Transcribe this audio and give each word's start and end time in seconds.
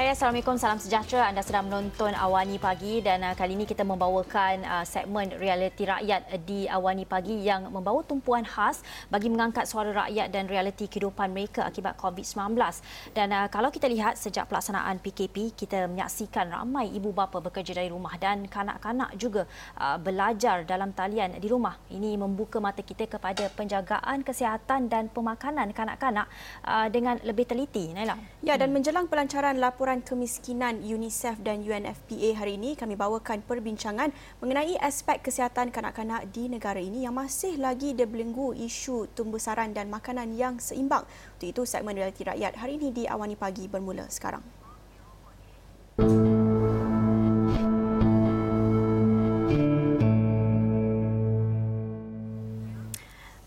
Hai, 0.00 0.16
Assalamualaikum. 0.16 0.56
Salam 0.56 0.80
sejahtera. 0.80 1.28
Anda 1.28 1.44
sedang 1.44 1.68
menonton 1.68 2.16
Awani 2.16 2.56
Pagi 2.56 3.04
dan 3.04 3.20
uh, 3.20 3.36
kali 3.36 3.52
ini 3.52 3.68
kita 3.68 3.84
membawakan 3.84 4.64
uh, 4.64 4.80
segmen 4.80 5.28
realiti 5.36 5.84
rakyat 5.84 6.40
di 6.48 6.64
Awani 6.64 7.04
Pagi 7.04 7.36
yang 7.44 7.68
membawa 7.68 8.00
tumpuan 8.00 8.40
khas 8.48 8.80
bagi 9.12 9.28
mengangkat 9.28 9.68
suara 9.68 9.92
rakyat 9.92 10.32
dan 10.32 10.48
realiti 10.48 10.88
kehidupan 10.88 11.36
mereka 11.36 11.68
akibat 11.68 12.00
COVID-19. 12.00 12.56
Dan 13.12 13.28
uh, 13.28 13.52
kalau 13.52 13.68
kita 13.68 13.92
lihat 13.92 14.16
sejak 14.16 14.48
pelaksanaan 14.48 15.04
PKP, 15.04 15.52
kita 15.52 15.84
menyaksikan 15.84 16.48
ramai 16.48 16.88
ibu 16.96 17.12
bapa 17.12 17.36
bekerja 17.36 17.76
dari 17.76 17.92
rumah 17.92 18.16
dan 18.16 18.48
kanak-kanak 18.48 19.12
juga 19.20 19.44
uh, 19.76 20.00
belajar 20.00 20.64
dalam 20.64 20.96
talian 20.96 21.36
di 21.36 21.44
rumah. 21.52 21.76
Ini 21.92 22.16
membuka 22.16 22.56
mata 22.56 22.80
kita 22.80 23.04
kepada 23.04 23.52
penjagaan 23.52 24.24
kesihatan 24.24 24.88
dan 24.88 25.12
pemakanan 25.12 25.76
kanak-kanak 25.76 26.24
uh, 26.64 26.88
dengan 26.88 27.20
lebih 27.20 27.44
teliti. 27.44 27.92
Naila. 27.92 28.16
Ya, 28.40 28.56
dan 28.56 28.72
menjelang 28.72 29.04
pelancaran 29.04 29.60
laporan 29.60 29.89
laporan 29.90 30.06
kemiskinan 30.06 30.86
UNICEF 30.86 31.42
dan 31.42 31.66
UNFPA 31.66 32.38
hari 32.38 32.54
ini 32.54 32.78
kami 32.78 32.94
bawakan 32.94 33.42
perbincangan 33.42 34.14
mengenai 34.38 34.78
aspek 34.78 35.18
kesihatan 35.18 35.74
kanak-kanak 35.74 36.30
di 36.30 36.46
negara 36.46 36.78
ini 36.78 37.02
yang 37.02 37.18
masih 37.18 37.58
lagi 37.58 37.90
dibelenggu 37.90 38.54
isu 38.54 39.10
tumbuh 39.18 39.42
saran 39.42 39.74
dan 39.74 39.90
makanan 39.90 40.30
yang 40.38 40.62
seimbang. 40.62 41.02
Untuk 41.34 41.50
itu 41.50 41.62
segmen 41.66 41.98
realiti 41.98 42.22
rakyat 42.22 42.54
hari 42.62 42.78
ini 42.78 42.94
di 42.94 43.10
Awani 43.10 43.34
Pagi 43.34 43.66
bermula 43.66 44.06
sekarang. 44.06 44.59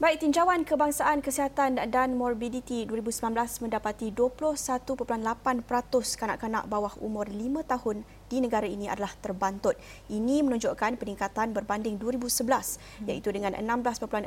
Baik, 0.04 0.20
tinjauan 0.20 0.68
kebangsaan 0.68 1.24
kesihatan 1.24 1.80
dan 1.88 2.20
morbiditi 2.20 2.84
2019 2.84 3.64
mendapati 3.64 4.12
21.8% 4.12 5.00
kanak-kanak 6.20 6.68
bawah 6.68 6.92
umur 7.00 7.32
5 7.32 7.64
tahun 7.64 8.04
di 8.34 8.42
negara 8.42 8.66
ini 8.66 8.90
adalah 8.90 9.14
terbantut. 9.22 9.78
Ini 10.10 10.42
menunjukkan 10.42 10.98
peningkatan 10.98 11.54
berbanding 11.54 12.02
2011 12.02 12.50
hmm. 12.50 13.14
iaitu 13.14 13.30
dengan 13.30 13.54
16.6% 13.54 14.26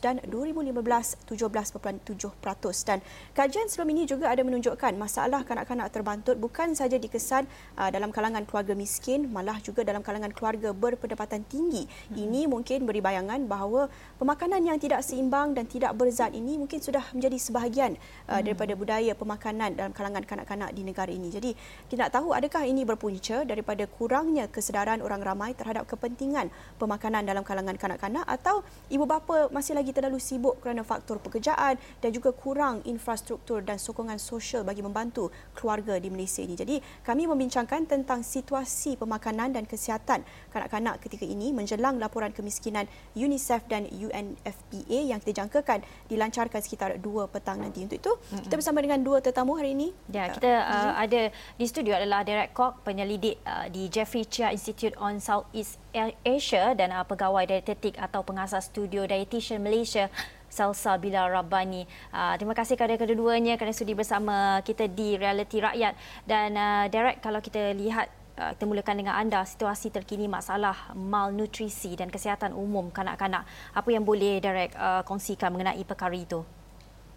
dan 0.00 0.24
2015 0.24 1.28
17.7%. 1.28 2.88
Dan 2.88 3.04
kajian 3.36 3.68
sebelum 3.68 3.92
ini 3.92 4.08
juga 4.08 4.32
ada 4.32 4.40
menunjukkan 4.40 4.96
masalah 4.96 5.44
kanak-kanak 5.44 5.92
terbantut 5.92 6.40
bukan 6.40 6.72
sahaja 6.72 6.96
dikesan 6.96 7.44
uh, 7.76 7.92
dalam 7.92 8.08
kalangan 8.08 8.48
keluarga 8.48 8.72
miskin 8.72 9.28
malah 9.28 9.60
juga 9.60 9.84
dalam 9.84 10.00
kalangan 10.00 10.32
keluarga 10.32 10.72
berpendapatan 10.72 11.44
tinggi. 11.44 11.84
Ini 12.16 12.48
mungkin 12.48 12.88
beri 12.88 13.04
bayangan 13.04 13.44
bahawa 13.44 13.92
pemakanan 14.16 14.64
yang 14.64 14.78
tidak 14.80 15.04
seimbang 15.04 15.52
dan 15.52 15.68
tidak 15.68 15.92
berzat 15.92 16.32
ini 16.32 16.56
mungkin 16.56 16.80
sudah 16.80 17.02
menjadi 17.12 17.36
sebahagian 17.36 17.98
uh, 18.30 18.40
daripada 18.40 18.72
budaya 18.78 19.12
pemakanan 19.12 19.74
dalam 19.74 19.92
kalangan 19.92 20.22
kanak-kanak 20.22 20.70
di 20.72 20.86
negara 20.86 21.10
ini. 21.10 21.28
Jadi 21.28 21.50
kita 21.90 22.06
nak 22.06 22.14
tahu 22.14 22.30
adakah 22.30 22.62
ini 22.62 22.86
berpunca 22.86 23.25
punca 23.26 23.42
daripada 23.42 23.82
kurangnya 23.90 24.46
kesedaran 24.46 25.02
orang 25.02 25.18
ramai 25.18 25.50
terhadap 25.50 25.82
kepentingan 25.90 26.46
pemakanan 26.78 27.26
dalam 27.26 27.42
kalangan 27.42 27.74
kanak-kanak 27.74 28.22
atau 28.22 28.62
ibu 28.86 29.02
bapa 29.02 29.50
masih 29.50 29.74
lagi 29.74 29.90
terlalu 29.90 30.22
sibuk 30.22 30.62
kerana 30.62 30.86
faktor 30.86 31.18
pekerjaan 31.18 31.74
dan 31.98 32.10
juga 32.14 32.30
kurang 32.30 32.86
infrastruktur 32.86 33.66
dan 33.66 33.82
sokongan 33.82 34.22
sosial 34.22 34.62
bagi 34.62 34.78
membantu 34.78 35.34
keluarga 35.58 35.98
di 35.98 36.06
Malaysia 36.06 36.38
ini. 36.38 36.54
Jadi 36.54 36.78
kami 37.02 37.26
membincangkan 37.26 37.90
tentang 37.90 38.22
situasi 38.22 38.94
pemakanan 38.94 39.58
dan 39.58 39.66
kesihatan 39.66 40.22
kanak-kanak 40.54 41.02
ketika 41.02 41.26
ini 41.26 41.50
menjelang 41.50 41.98
laporan 41.98 42.30
kemiskinan 42.30 42.86
UNICEF 43.18 43.66
dan 43.66 43.90
UNFPA 43.90 44.98
yang 45.02 45.18
kita 45.18 45.42
jangkakan 45.42 45.82
dilancarkan 46.06 46.62
sekitar 46.62 47.02
2 47.02 47.34
petang 47.34 47.58
nanti. 47.58 47.82
Untuk 47.82 47.98
itu, 47.98 48.12
kita 48.46 48.54
bersama 48.54 48.78
dengan 48.78 49.02
dua 49.02 49.18
tetamu 49.18 49.58
hari 49.58 49.74
ini. 49.74 49.90
Ya, 50.14 50.30
kita 50.30 50.46
uh, 50.46 50.94
ada 50.94 51.34
di 51.58 51.64
studio 51.66 51.98
adalah 51.98 52.22
Derek 52.22 52.54
Kok, 52.54 52.86
penyelidik 53.06 53.38
uh, 53.46 53.70
di 53.70 53.86
Jeffrey 53.86 54.26
Chia 54.26 54.50
Institute 54.50 54.98
on 54.98 55.22
Southeast 55.22 55.78
Asia 56.26 56.74
dan 56.74 56.90
uh, 56.90 57.06
pegawai 57.06 57.46
dietetik 57.46 57.94
atau 58.02 58.26
pengasas 58.26 58.66
studio 58.66 59.06
Dietitian 59.06 59.62
Malaysia 59.62 60.10
Salsa 60.50 60.98
Bila 60.98 61.30
Rabbani. 61.30 61.86
Uh, 62.10 62.34
terima 62.34 62.58
kasih 62.58 62.74
kepada 62.74 62.98
kedua-duanya 62.98 63.54
kerana 63.54 63.70
sudi 63.70 63.94
bersama 63.94 64.58
kita 64.66 64.90
di 64.90 65.14
Reality 65.14 65.62
Rakyat. 65.62 65.94
Dan 66.26 66.58
uh, 66.58 66.90
Derek, 66.90 67.22
kalau 67.22 67.38
kita 67.38 67.78
lihat 67.78 68.10
uh, 68.42 68.50
kita 68.58 68.66
mulakan 68.66 68.98
dengan 68.98 69.14
anda 69.22 69.46
situasi 69.46 69.94
terkini 69.94 70.26
masalah 70.26 70.90
malnutrisi 70.98 71.94
dan 71.94 72.10
kesihatan 72.10 72.58
umum 72.58 72.90
kanak-kanak. 72.90 73.46
Apa 73.70 73.86
yang 73.94 74.02
boleh 74.02 74.42
Derek 74.42 74.74
uh, 74.74 75.06
kongsikan 75.06 75.54
mengenai 75.54 75.86
perkara 75.86 76.18
itu? 76.18 76.42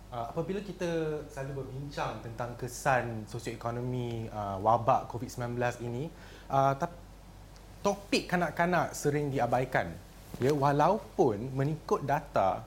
Uh, 0.09 0.25
apabila 0.25 0.57
kita 0.65 1.21
selalu 1.29 1.61
berbincang 1.61 2.17
tentang 2.25 2.57
kesan 2.57 3.29
sosioekonomi 3.29 4.25
uh, 4.33 4.57
wabak 4.57 5.05
COVID-19 5.05 5.53
ini, 5.85 6.09
uh, 6.49 6.73
topik 7.85 8.25
kanak-kanak 8.25 8.97
sering 8.97 9.29
diabaikan. 9.29 9.93
Ya, 10.41 10.49
walaupun 10.49 11.53
mengikut 11.53 12.09
data, 12.09 12.65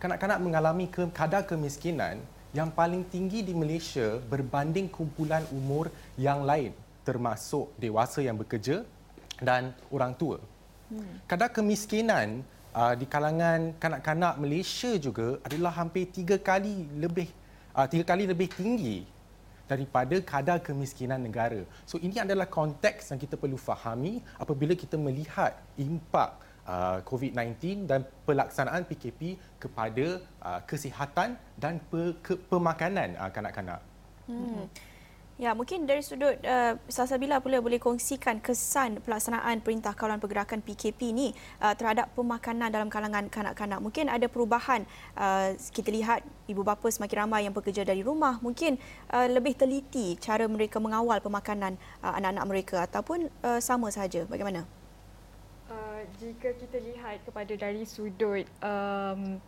kanak-kanak 0.00 0.40
mengalami 0.40 0.88
ke, 0.88 1.04
kadar 1.12 1.44
kemiskinan 1.44 2.16
yang 2.56 2.72
paling 2.72 3.04
tinggi 3.12 3.44
di 3.44 3.52
Malaysia 3.52 4.16
berbanding 4.32 4.88
kumpulan 4.88 5.44
umur 5.52 5.92
yang 6.16 6.48
lain, 6.48 6.72
termasuk 7.04 7.68
dewasa 7.76 8.24
yang 8.24 8.40
bekerja 8.40 8.88
dan 9.36 9.76
orang 9.92 10.16
tua. 10.16 10.40
Hmm. 10.88 11.28
Kadar 11.28 11.52
kemiskinan 11.52 12.40
uh, 12.74 12.94
di 12.94 13.06
kalangan 13.06 13.74
kanak-kanak 13.78 14.34
Malaysia 14.38 14.90
juga 14.98 15.38
adalah 15.46 15.72
hampir 15.74 16.06
tiga 16.10 16.36
kali 16.38 16.86
lebih 16.98 17.28
uh, 17.74 17.86
tiga 17.86 18.04
kali 18.06 18.26
lebih 18.26 18.48
tinggi 18.50 19.06
daripada 19.70 20.18
kadar 20.18 20.58
kemiskinan 20.58 21.22
negara. 21.22 21.62
So 21.86 21.94
ini 22.02 22.18
adalah 22.18 22.50
konteks 22.50 23.14
yang 23.14 23.22
kita 23.22 23.38
perlu 23.38 23.54
fahami 23.54 24.18
apabila 24.34 24.74
kita 24.74 24.98
melihat 24.98 25.54
impak 25.78 26.42
uh, 26.66 26.98
COVID-19 27.06 27.86
dan 27.86 28.02
pelaksanaan 28.26 28.82
PKP 28.82 29.38
kepada 29.62 30.18
uh, 30.42 30.60
kesihatan 30.66 31.38
dan 31.54 31.78
pe- 31.86 32.18
ke- 32.18 32.40
pemakanan 32.50 33.14
uh, 33.14 33.30
kanak-kanak. 33.30 33.78
Hmm. 34.26 34.66
Ya, 35.40 35.56
mungkin 35.56 35.88
dari 35.88 36.04
sudut 36.04 36.36
uh, 36.44 36.76
Salsabila 36.84 37.40
pula 37.40 37.64
boleh 37.64 37.80
kongsikan 37.80 38.44
kesan 38.44 39.00
pelaksanaan 39.00 39.64
Perintah 39.64 39.96
Kawalan 39.96 40.20
Pergerakan 40.20 40.60
PKP 40.60 41.16
ini 41.16 41.32
uh, 41.64 41.72
terhadap 41.72 42.12
pemakanan 42.12 42.68
dalam 42.68 42.92
kalangan 42.92 43.24
kanak-kanak. 43.32 43.80
Mungkin 43.80 44.12
ada 44.12 44.28
perubahan 44.28 44.84
uh, 45.16 45.56
kita 45.72 45.96
lihat 45.96 46.20
ibu 46.44 46.60
bapa 46.60 46.84
semakin 46.92 47.24
ramai 47.24 47.48
yang 47.48 47.56
bekerja 47.56 47.88
dari 47.88 48.04
rumah, 48.04 48.36
mungkin 48.44 48.76
uh, 49.16 49.24
lebih 49.32 49.56
teliti 49.56 50.20
cara 50.20 50.44
mereka 50.44 50.76
mengawal 50.76 51.24
pemakanan 51.24 51.80
uh, 52.04 52.20
anak-anak 52.20 52.44
mereka 52.44 52.76
ataupun 52.84 53.32
uh, 53.40 53.64
sama 53.64 53.88
sahaja. 53.88 54.28
Bagaimana? 54.28 54.68
Uh, 55.72 56.04
jika 56.20 56.52
kita 56.52 56.84
lihat 56.84 57.24
kepada 57.24 57.56
dari 57.56 57.88
sudut 57.88 58.44
um, 58.60 59.40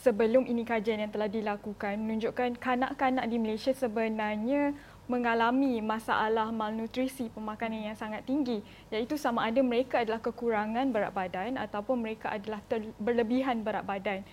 sebelum 0.00 0.48
ini 0.48 0.64
kajian 0.64 1.04
yang 1.04 1.12
telah 1.12 1.28
dilakukan 1.28 2.00
menunjukkan 2.00 2.56
kanak-kanak 2.56 3.28
di 3.28 3.36
Malaysia 3.36 3.76
sebenarnya 3.76 4.76
mengalami 5.06 5.78
masalah 5.78 6.50
malnutrisi 6.50 7.30
pemakanan 7.30 7.94
yang 7.94 7.98
sangat 7.98 8.26
tinggi 8.26 8.62
iaitu 8.90 9.14
sama 9.14 9.46
ada 9.46 9.62
mereka 9.62 10.02
adalah 10.02 10.18
kekurangan 10.18 10.90
berat 10.90 11.14
badan 11.14 11.54
ataupun 11.58 12.02
mereka 12.02 12.34
adalah 12.34 12.58
berlebihan 12.98 13.62
berat 13.62 13.86
badan. 13.86 14.26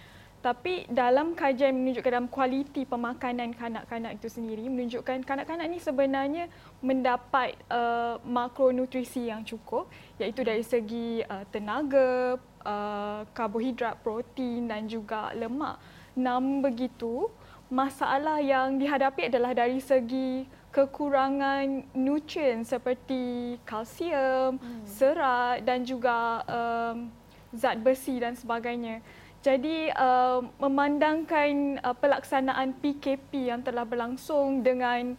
Tapi 0.43 0.83
dalam 0.91 1.39
kajian 1.39 1.71
menunjukkan 1.71 2.11
dalam 2.11 2.27
kualiti 2.27 2.83
pemakanan 2.83 3.55
kanak-kanak 3.55 4.19
itu 4.19 4.27
sendiri 4.27 4.67
menunjukkan 4.67 5.23
kanak-kanak 5.23 5.71
ini 5.71 5.79
sebenarnya 5.79 6.51
mendapat 6.83 7.55
uh, 7.71 8.19
makronutrisi 8.27 9.31
yang 9.31 9.47
cukup 9.47 9.87
iaitu 10.19 10.43
dari 10.43 10.59
segi 10.59 11.23
uh, 11.23 11.47
tenaga, 11.47 12.35
uh, 12.59 13.23
karbohidrat, 13.31 14.03
protein 14.03 14.67
dan 14.67 14.83
juga 14.83 15.31
lemak. 15.31 15.79
Namun 16.11 16.59
begitu, 16.59 17.31
masalah 17.71 18.43
yang 18.43 18.75
dihadapi 18.75 19.31
adalah 19.31 19.55
dari 19.55 19.79
segi 19.79 20.43
kekurangan 20.73 21.85
nutrien 21.93 22.65
seperti 22.65 23.55
kalsium, 23.61 24.57
hmm. 24.57 24.83
serat 24.89 25.61
dan 25.61 25.85
juga 25.85 26.41
um, 26.49 27.13
zat 27.53 27.77
besi 27.77 28.17
dan 28.17 28.33
sebagainya. 28.33 28.99
Jadi 29.45 29.93
uh, 29.93 30.41
memandangkan 30.57 31.77
uh, 31.85 31.93
pelaksanaan 31.93 32.73
PKP 32.81 33.53
yang 33.53 33.61
telah 33.61 33.85
berlangsung 33.85 34.65
dengan 34.65 35.13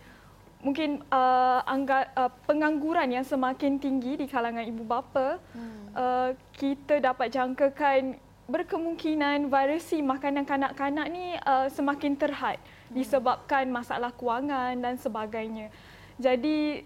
mungkin 0.64 1.04
uh, 1.12 1.60
angga, 1.68 2.10
uh, 2.18 2.32
pengangguran 2.48 3.14
yang 3.14 3.22
semakin 3.22 3.78
tinggi 3.78 4.18
di 4.18 4.26
kalangan 4.26 4.64
ibu 4.66 4.82
bapa, 4.82 5.38
hmm. 5.54 5.94
uh, 5.94 6.30
kita 6.58 6.98
dapat 6.98 7.30
jangkakan 7.30 8.18
berkemungkinan 8.50 9.48
variasi 9.48 10.02
makanan 10.02 10.44
kanak-kanak 10.44 11.06
ni 11.08 11.38
uh, 11.46 11.70
semakin 11.70 12.18
terhad 12.18 12.58
disebabkan 12.92 13.68
masalah 13.72 14.12
kewangan 14.12 14.76
dan 14.80 14.94
sebagainya. 15.00 15.72
Jadi 16.20 16.84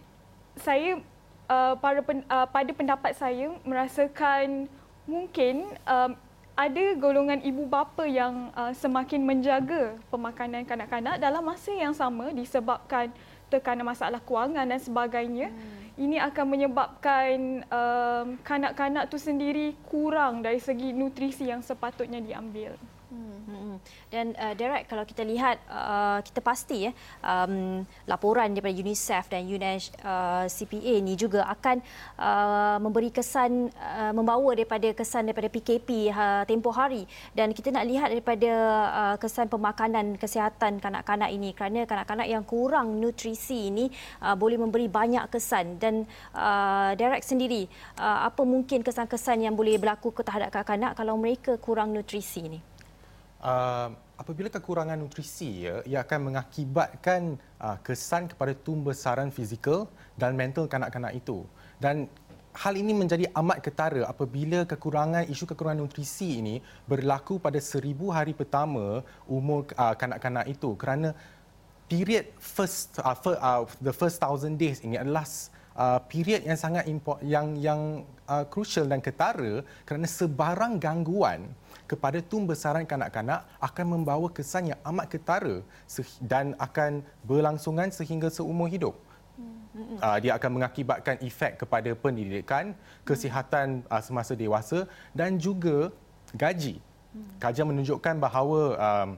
saya 0.59 0.99
uh, 1.49 1.75
pada 1.79 2.01
pen, 2.05 2.23
uh, 2.29 2.47
pada 2.49 2.71
pendapat 2.75 3.13
saya 3.17 3.51
merasakan 3.65 4.69
mungkin 5.09 5.65
um, 5.89 6.13
ada 6.59 6.85
golongan 6.99 7.39
ibu 7.47 7.71
bapa 7.71 8.03
yang 8.03 8.51
uh, 8.59 8.75
semakin 8.75 9.23
menjaga 9.23 9.95
pemakanan 10.11 10.67
kanak-kanak 10.67 11.23
dalam 11.23 11.47
masa 11.47 11.71
yang 11.71 11.95
sama 11.95 12.35
disebabkan 12.35 13.15
tekanan 13.47 13.87
masalah 13.87 14.21
kewangan 14.21 14.67
dan 14.67 14.81
sebagainya. 14.83 15.49
Hmm. 15.55 15.87
Ini 15.99 16.23
akan 16.31 16.47
menyebabkan 16.47 17.37
um, 17.67 18.27
kanak-kanak 18.47 19.11
tu 19.11 19.19
sendiri 19.19 19.75
kurang 19.87 20.47
dari 20.47 20.63
segi 20.63 20.95
nutrisi 20.95 21.51
yang 21.51 21.63
sepatutnya 21.63 22.23
diambil. 22.23 22.75
Dan 24.09 24.33
uh, 24.37 24.55
Derek 24.57 24.89
kalau 24.89 25.05
kita 25.05 25.23
lihat 25.25 25.61
uh, 25.69 26.21
kita 26.25 26.41
pasti 26.41 26.89
ya 26.89 26.93
um, 27.21 27.85
laporan 28.09 28.53
daripada 28.53 28.73
UNICEF 28.73 29.29
dan 29.29 29.45
UNCPA 29.45 30.95
uh, 30.97 31.01
ni 31.05 31.15
juga 31.15 31.45
akan 31.49 31.81
uh, 32.17 32.77
memberi 32.81 33.13
kesan 33.13 33.69
uh, 33.77 34.13
membawa 34.13 34.57
daripada 34.57 34.89
kesan 34.93 35.29
daripada 35.29 35.49
PKP 35.53 36.11
uh, 36.13 36.43
tempoh 36.49 36.73
hari 36.73 37.05
dan 37.37 37.53
kita 37.53 37.69
nak 37.73 37.85
lihat 37.85 38.09
daripada 38.13 38.51
uh, 38.89 39.17
kesan 39.21 39.49
pemakanan 39.53 40.17
kesihatan 40.17 40.81
kanak-kanak 40.81 41.31
ini 41.33 41.53
kerana 41.53 41.85
kanak-kanak 41.85 42.29
yang 42.29 42.45
kurang 42.45 43.01
nutrisi 43.01 43.69
ini 43.73 43.89
uh, 44.25 44.35
boleh 44.37 44.57
memberi 44.61 44.89
banyak 44.89 45.29
kesan 45.29 45.77
dan 45.77 46.09
uh, 46.33 46.93
Derek 46.97 47.25
sendiri 47.25 47.69
uh, 48.01 48.29
apa 48.29 48.43
mungkin 48.45 48.81
kesan-kesan 48.81 49.45
yang 49.45 49.55
boleh 49.55 49.77
berlaku 49.77 50.13
terhadap 50.21 50.53
kanak-kanak 50.53 50.93
kalau 50.97 51.15
mereka 51.17 51.57
kurang 51.61 51.93
nutrisi 51.93 52.45
ini? 52.45 52.68
Uh, 53.43 53.89
apabila 54.19 54.51
kekurangan 54.51 54.99
nutrisi 54.99 55.67
ya, 55.67 55.83
ia 55.87 56.03
akan 56.03 56.33
mengakibatkan 56.33 57.39
uh, 57.63 57.79
kesan 57.83 58.27
kepada 58.31 58.55
tumbesaran 58.55 59.31
fizikal 59.31 59.87
dan 60.19 60.35
mental 60.35 60.67
kanak-kanak 60.67 61.15
itu. 61.15 61.47
Dan 61.79 62.11
hal 62.59 62.75
ini 62.75 62.91
menjadi 62.91 63.31
amat 63.39 63.63
ketara 63.63 64.03
apabila 64.11 64.67
kekurangan 64.67 65.31
isu 65.31 65.47
kekurangan 65.47 65.79
nutrisi 65.79 66.43
ini 66.43 66.59
berlaku 66.91 67.39
pada 67.39 67.63
seribu 67.63 68.11
hari 68.11 68.35
pertama 68.35 69.07
umur 69.31 69.71
uh, 69.79 69.95
kanak-kanak 69.95 70.51
itu 70.51 70.75
kerana 70.75 71.15
period 71.87 72.27
first 72.43 72.99
uh, 72.99 73.15
for, 73.15 73.39
uh, 73.39 73.63
the 73.79 73.95
first 73.95 74.19
thousand 74.19 74.59
days 74.59 74.83
ini 74.83 74.99
adalah 74.99 75.23
uh, 75.79 76.03
period 76.11 76.43
yang 76.43 76.59
sangat 76.59 76.91
import, 76.91 77.23
yang 77.23 77.55
yang 77.63 78.03
uh, 78.27 78.43
crucial 78.51 78.91
dan 78.91 78.99
ketara 78.99 79.63
kerana 79.87 80.11
sebarang 80.11 80.83
gangguan 80.83 81.47
kepada 81.89 82.21
tumbesaran 82.21 82.85
kanak-kanak 82.85 83.49
akan 83.59 83.87
membawa 83.97 84.29
kesan 84.29 84.71
yang 84.71 84.81
amat 84.85 85.09
ketara 85.09 85.65
dan 86.21 86.53
akan 86.61 87.01
berlangsungan 87.25 87.89
sehingga 87.89 88.29
seumur 88.29 88.69
hidup. 88.69 88.95
Uh, 90.03 90.19
dia 90.19 90.35
akan 90.35 90.59
mengakibatkan 90.59 91.17
efek 91.23 91.63
kepada 91.65 91.95
pendidikan, 91.95 92.75
kesihatan 93.09 93.87
uh, 93.89 94.03
semasa 94.03 94.37
dewasa 94.37 94.85
dan 95.17 95.41
juga 95.41 95.95
gaji. 96.37 96.83
Kajian 97.41 97.67
menunjukkan 97.71 98.15
bahawa 98.21 98.61
um, 98.77 99.09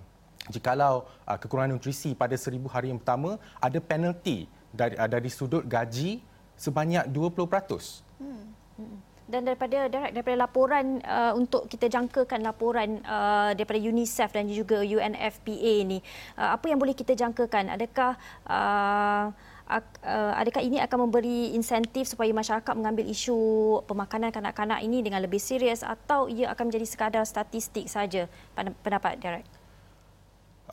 jikalau 0.53 1.09
uh, 1.27 1.37
kekurangan 1.41 1.75
nutrisi 1.75 2.13
pada 2.13 2.37
seribu 2.37 2.69
hari 2.71 2.93
yang 2.93 3.01
pertama 3.01 3.41
ada 3.59 3.81
penalti 3.81 4.47
dari, 4.71 4.95
uh, 5.01 5.09
dari 5.09 5.33
sudut 5.33 5.65
gaji 5.65 6.21
sebanyak 6.61 7.09
20%. 7.09 8.05
Hmm 8.21 9.10
dan 9.31 9.47
daripada 9.47 9.87
daripada 9.87 10.37
laporan 10.37 10.99
uh, 11.07 11.33
untuk 11.39 11.71
kita 11.71 11.87
jangkakan 11.87 12.43
laporan 12.43 12.99
uh, 13.07 13.55
daripada 13.55 13.79
UNICEF 13.79 14.35
dan 14.35 14.51
juga 14.51 14.83
UNFPA 14.83 15.73
ini 15.87 16.03
uh, 16.35 16.59
apa 16.59 16.67
yang 16.67 16.83
boleh 16.83 16.93
kita 16.99 17.15
jangkakan? 17.15 17.71
Adakah 17.71 18.19
uh, 18.51 19.27
uh, 19.71 20.33
adakah 20.35 20.63
ini 20.67 20.83
akan 20.83 21.07
memberi 21.07 21.55
insentif 21.55 22.11
supaya 22.11 22.35
masyarakat 22.35 22.75
mengambil 22.75 23.07
isu 23.07 23.39
pemakanan 23.87 24.35
kanak-kanak 24.35 24.83
ini 24.83 25.07
dengan 25.07 25.23
lebih 25.23 25.39
serius 25.39 25.87
atau 25.87 26.27
ia 26.27 26.51
akan 26.51 26.75
menjadi 26.75 26.87
sekadar 26.91 27.23
statistik 27.23 27.87
saja? 27.87 28.27
Pendapat 28.59 29.23
Derek 29.23 29.60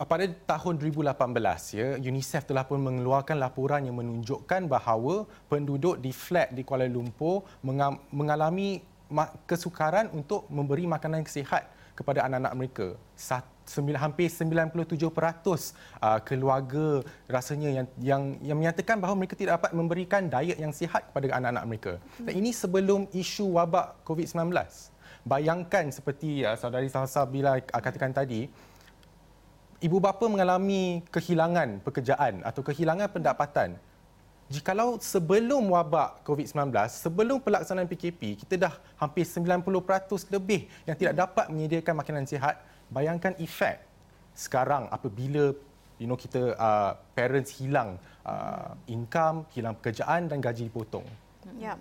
pada 0.06 0.30
tahun 0.30 0.78
2018 0.78 1.74
ya 1.74 1.88
UNICEF 1.98 2.46
telah 2.46 2.62
pun 2.70 2.78
mengeluarkan 2.78 3.42
laporan 3.42 3.82
yang 3.82 3.98
menunjukkan 3.98 4.70
bahawa 4.70 5.26
penduduk 5.50 5.98
di 5.98 6.14
flat 6.14 6.54
di 6.54 6.62
Kuala 6.62 6.86
Lumpur 6.86 7.50
mengalami 8.14 8.86
kesukaran 9.50 10.14
untuk 10.14 10.46
memberi 10.54 10.86
makanan 10.86 11.26
sihat 11.26 11.66
kepada 11.98 12.30
anak-anak 12.30 12.54
mereka. 12.54 12.88
Hampir 13.98 14.32
97% 14.32 14.72
uh, 14.80 16.20
keluarga 16.24 17.04
rasanya 17.28 17.68
yang 17.68 17.88
yang 18.00 18.24
yang 18.40 18.58
menyatakan 18.62 18.96
bahawa 19.02 19.20
mereka 19.20 19.36
tidak 19.36 19.60
dapat 19.60 19.72
memberikan 19.76 20.30
diet 20.30 20.56
yang 20.62 20.72
sihat 20.72 21.10
kepada 21.12 21.36
anak-anak 21.36 21.66
mereka. 21.68 21.94
Dan 22.22 22.34
ini 22.38 22.56
sebelum 22.56 23.10
isu 23.12 23.60
wabak 23.60 24.08
COVID-19. 24.08 24.56
Bayangkan 25.28 25.92
seperti 25.92 26.48
uh, 26.48 26.56
saudari 26.56 26.88
Salsa 26.88 27.28
bila 27.28 27.60
katakan 27.60 28.16
tadi, 28.16 28.48
ibu 29.78 29.98
bapa 30.02 30.26
mengalami 30.26 31.06
kehilangan 31.14 31.86
pekerjaan 31.86 32.42
atau 32.42 32.66
kehilangan 32.66 33.10
pendapatan, 33.14 33.78
jikalau 34.50 34.98
sebelum 34.98 35.70
wabak 35.70 36.26
COVID-19, 36.26 36.74
sebelum 36.90 37.38
pelaksanaan 37.44 37.86
PKP, 37.86 38.42
kita 38.42 38.70
dah 38.70 38.74
hampir 38.98 39.28
90% 39.28 40.34
lebih 40.34 40.66
yang 40.90 40.98
tidak 40.98 41.14
dapat 41.14 41.46
menyediakan 41.54 41.94
makanan 41.94 42.26
sihat, 42.26 42.58
bayangkan 42.90 43.38
efek 43.38 43.84
sekarang 44.38 44.86
apabila 44.94 45.54
you 45.98 46.06
know 46.06 46.18
kita 46.18 46.54
uh, 46.58 46.94
parents 47.14 47.58
hilang 47.58 47.98
uh, 48.26 48.74
income, 48.90 49.46
hilang 49.54 49.78
pekerjaan 49.78 50.30
dan 50.30 50.42
gaji 50.42 50.70
dipotong. 50.70 51.06
Ya. 51.58 51.74
Yeah. 51.74 51.78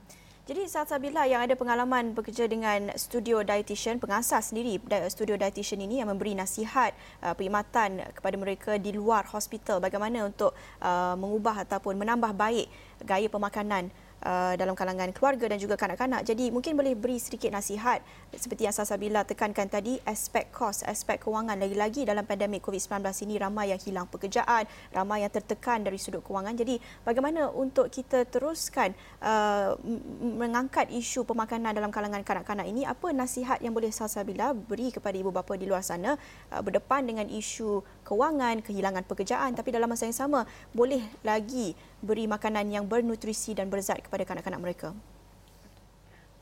Jadi 0.46 0.62
saat 0.70 0.86
Sabila 0.86 1.26
yang 1.26 1.42
ada 1.42 1.58
pengalaman 1.58 2.14
bekerja 2.14 2.46
dengan 2.46 2.94
studio 2.94 3.42
dietitian, 3.42 3.98
pengasas 3.98 4.54
sendiri 4.54 4.78
studio 5.10 5.34
dietitian 5.34 5.82
ini 5.82 5.98
yang 5.98 6.06
memberi 6.06 6.38
nasihat 6.38 6.94
uh, 7.18 7.34
perkhidmatan 7.34 8.14
kepada 8.14 8.36
mereka 8.38 8.78
di 8.78 8.94
luar 8.94 9.26
hospital 9.26 9.82
bagaimana 9.82 10.22
untuk 10.22 10.54
uh, 10.78 11.18
mengubah 11.18 11.66
ataupun 11.66 11.98
menambah 11.98 12.30
baik 12.38 12.70
gaya 13.02 13.26
pemakanan 13.26 13.90
Uh, 14.16 14.56
dalam 14.56 14.72
kalangan 14.72 15.12
keluarga 15.12 15.44
dan 15.44 15.60
juga 15.60 15.76
kanak-kanak. 15.76 16.24
Jadi 16.24 16.48
mungkin 16.48 16.72
boleh 16.72 16.96
beri 16.96 17.20
sedikit 17.20 17.52
nasihat 17.52 18.00
seperti 18.32 18.64
yang 18.64 18.72
Sasabila 18.72 19.22
tekankan 19.28 19.68
tadi, 19.68 20.00
aspek 20.08 20.48
kos, 20.50 20.82
aspek 20.88 21.20
kewangan 21.20 21.54
lagi-lagi 21.60 22.08
dalam 22.08 22.24
pandemik 22.24 22.64
COVID-19 22.64 23.06
ini 23.28 23.36
ramai 23.36 23.76
yang 23.76 23.78
hilang 23.78 24.08
pekerjaan, 24.08 24.64
ramai 24.90 25.20
yang 25.20 25.30
tertekan 25.30 25.84
dari 25.84 26.00
sudut 26.00 26.24
kewangan. 26.24 26.56
Jadi 26.56 26.80
bagaimana 27.04 27.52
untuk 27.52 27.92
kita 27.92 28.24
teruskan 28.24 28.96
uh, 29.20 29.76
mengangkat 30.24 30.88
isu 30.90 31.28
pemakanan 31.28 31.76
dalam 31.76 31.92
kalangan 31.92 32.24
kanak-kanak 32.24 32.66
ini, 32.66 32.88
apa 32.88 33.12
nasihat 33.12 33.60
yang 33.60 33.76
boleh 33.76 33.92
Sasabila 33.92 34.56
beri 34.56 34.90
kepada 34.96 35.14
ibu 35.14 35.28
bapa 35.28 35.54
di 35.60 35.68
luar 35.68 35.84
sana 35.84 36.16
uh, 36.50 36.62
berdepan 36.64 37.04
dengan 37.04 37.28
isu 37.28 37.84
kewangan, 38.02 38.64
kehilangan 38.64 39.04
pekerjaan 39.04 39.52
tapi 39.52 39.76
dalam 39.76 39.92
masa 39.92 40.08
yang 40.08 40.16
sama 40.16 40.48
boleh 40.72 41.04
lagi 41.20 41.76
beri 42.06 42.30
makanan 42.30 42.70
yang 42.70 42.86
bernutrisi 42.86 43.52
dan 43.58 43.66
berzat 43.66 43.98
kepada 43.98 44.22
kanak-kanak 44.22 44.62
mereka? 44.62 44.88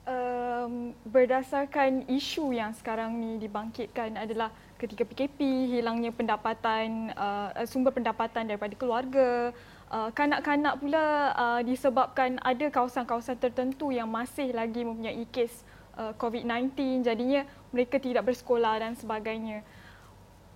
Um, 0.04 0.92
berdasarkan 1.08 2.04
isu 2.12 2.52
yang 2.52 2.76
sekarang 2.76 3.16
ni 3.16 3.40
dibangkitkan 3.40 4.20
adalah 4.20 4.52
ketika 4.76 5.08
PKP, 5.08 5.72
hilangnya 5.72 6.12
pendapatan, 6.12 7.08
uh, 7.16 7.64
sumber 7.64 7.96
pendapatan 7.96 8.44
daripada 8.44 8.76
keluarga, 8.76 9.56
uh, 9.88 10.10
kanak-kanak 10.12 10.76
pula 10.76 11.32
uh, 11.32 11.60
disebabkan 11.64 12.36
ada 12.44 12.68
kawasan-kawasan 12.68 13.40
tertentu 13.40 13.88
yang 13.88 14.12
masih 14.12 14.52
lagi 14.52 14.84
mempunyai 14.84 15.24
kes 15.32 15.64
uh, 15.96 16.12
COVID-19 16.20 17.00
jadinya 17.06 17.48
mereka 17.72 17.96
tidak 17.96 18.28
bersekolah 18.28 18.84
dan 18.84 18.92
sebagainya. 18.92 19.64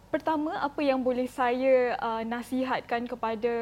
Pertama, 0.09 0.57
apa 0.57 0.81
yang 0.81 1.05
boleh 1.05 1.29
saya 1.29 1.93
uh, 2.01 2.25
nasihatkan 2.25 3.05
kepada 3.05 3.55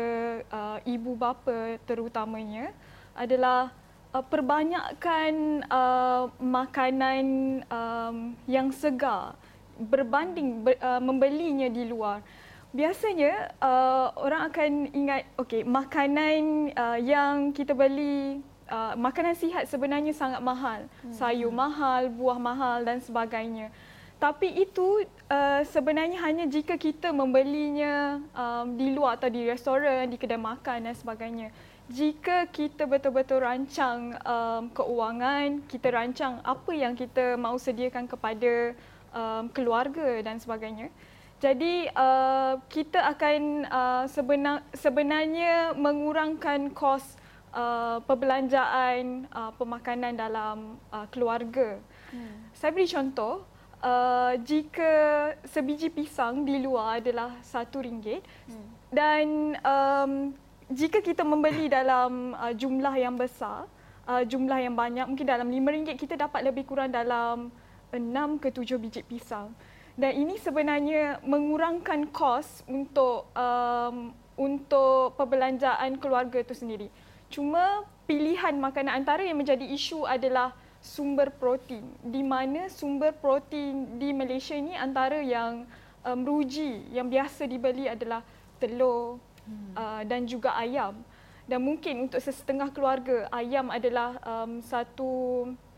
uh, 0.47 0.79
ibu 0.87 1.19
bapa 1.19 1.75
terutamanya 1.83 2.71
adalah 3.19 3.75
uh, 4.15 4.23
perbanyakkan 4.23 5.67
uh, 5.67 6.31
makanan 6.38 7.26
um, 7.67 8.38
yang 8.47 8.71
segar 8.71 9.35
berbanding 9.75 10.62
ber, 10.62 10.79
uh, 10.79 11.03
membelinya 11.03 11.67
di 11.67 11.83
luar. 11.83 12.23
Biasanya 12.71 13.50
uh, 13.59 14.15
orang 14.15 14.47
akan 14.47 14.71
ingat 14.95 15.26
okey 15.43 15.67
makanan 15.67 16.71
uh, 16.79 16.99
yang 17.03 17.50
kita 17.50 17.75
beli 17.75 18.38
uh, 18.71 18.95
makanan 18.95 19.35
sihat 19.35 19.67
sebenarnya 19.67 20.15
sangat 20.15 20.38
mahal. 20.38 20.87
Hmm. 21.03 21.11
Sayur 21.11 21.50
mahal, 21.50 22.07
buah 22.07 22.38
mahal 22.38 22.87
dan 22.87 23.03
sebagainya. 23.03 23.75
Tapi 24.16 24.49
itu 24.64 25.04
uh, 25.28 25.61
sebenarnya 25.68 26.16
hanya 26.25 26.44
jika 26.49 26.80
kita 26.80 27.12
membelinya 27.12 28.16
um, 28.32 28.73
di 28.80 28.96
luar 28.96 29.20
atau 29.20 29.28
di 29.28 29.44
restoran, 29.44 30.08
di 30.08 30.16
kedai 30.16 30.40
makan 30.40 30.88
dan 30.88 30.94
sebagainya. 30.96 31.52
Jika 31.87 32.49
kita 32.50 32.88
betul-betul 32.88 33.44
rancang 33.44 34.16
um, 34.25 34.73
keuangan, 34.73 35.62
kita 35.70 35.92
rancang 35.92 36.40
apa 36.42 36.73
yang 36.75 36.99
kita 36.99 37.38
mahu 37.38 37.61
sediakan 37.61 38.08
kepada 38.11 38.75
um, 39.14 39.46
keluarga 39.52 40.25
dan 40.25 40.40
sebagainya. 40.40 40.90
Jadi 41.37 41.87
uh, 41.92 42.56
kita 42.73 43.12
akan 43.12 43.68
uh, 43.68 44.04
sebenar, 44.08 44.64
sebenarnya 44.73 45.76
mengurangkan 45.76 46.73
kos 46.73 47.04
uh, 47.52 48.00
perbelanjaan 48.08 49.28
uh, 49.28 49.52
pemakanan 49.61 50.16
dalam 50.16 50.80
uh, 50.88 51.04
keluarga. 51.12 51.76
Hmm. 52.08 52.49
Saya 52.56 52.73
beri 52.73 52.88
contoh, 52.88 53.44
uh, 53.87 54.35
jika 54.43 54.93
sebiji 55.47 55.95
pisang 55.95 56.43
di 56.43 56.59
luar 56.59 56.99
adalah 56.99 57.38
satu 57.47 57.87
ringgit 57.87 58.26
hmm. 58.50 58.66
dan 58.90 59.26
um, 59.62 60.12
jika 60.66 60.99
kita 60.99 61.23
membeli 61.23 61.71
dalam 61.71 62.35
uh, 62.35 62.50
jumlah 62.50 62.95
yang 62.99 63.14
besar, 63.14 63.71
uh, 64.11 64.23
jumlah 64.26 64.59
yang 64.59 64.75
banyak, 64.75 65.07
mungkin 65.07 65.26
dalam 65.26 65.47
RM5 65.47 65.95
kita 65.95 66.19
dapat 66.19 66.43
lebih 66.43 66.66
kurang 66.66 66.90
dalam 66.90 67.55
6 67.95 68.43
ke 68.43 68.50
7 68.50 68.75
biji 68.83 69.07
pisang. 69.07 69.55
Dan 69.97 70.12
ini 70.12 70.37
sebenarnya 70.37 71.25
mengurangkan 71.25 72.12
kos 72.12 72.66
untuk 72.69 73.31
um, 73.33 74.12
untuk 74.37 75.16
perbelanjaan 75.16 75.97
keluarga 75.97 76.45
itu 76.45 76.52
sendiri. 76.52 76.93
Cuma 77.33 77.87
pilihan 78.05 78.52
makanan 78.61 78.93
antara 78.93 79.25
yang 79.25 79.40
menjadi 79.40 79.64
isu 79.64 80.05
adalah 80.05 80.52
sumber 80.87 81.35
protein. 81.35 81.83
Di 82.07 82.23
mana 82.23 82.71
sumber 82.71 83.11
protein 83.11 83.99
di 83.99 84.14
Malaysia 84.14 84.55
ini 84.55 84.78
antara 84.78 85.19
yang 85.19 85.66
um, 86.07 86.21
ruji 86.23 86.87
yang 86.95 87.11
biasa 87.11 87.50
dibeli 87.50 87.90
adalah 87.90 88.23
telur 88.62 89.19
hmm. 89.45 89.75
uh, 89.75 90.02
dan 90.07 90.23
juga 90.31 90.55
ayam. 90.55 90.95
Dan 91.47 91.62
mungkin 91.62 92.11
untuk 92.11 92.23
sesetengah 92.23 92.71
keluarga 92.71 93.26
ayam 93.35 93.71
adalah 93.71 94.19
um, 94.23 94.62
satu 94.62 95.11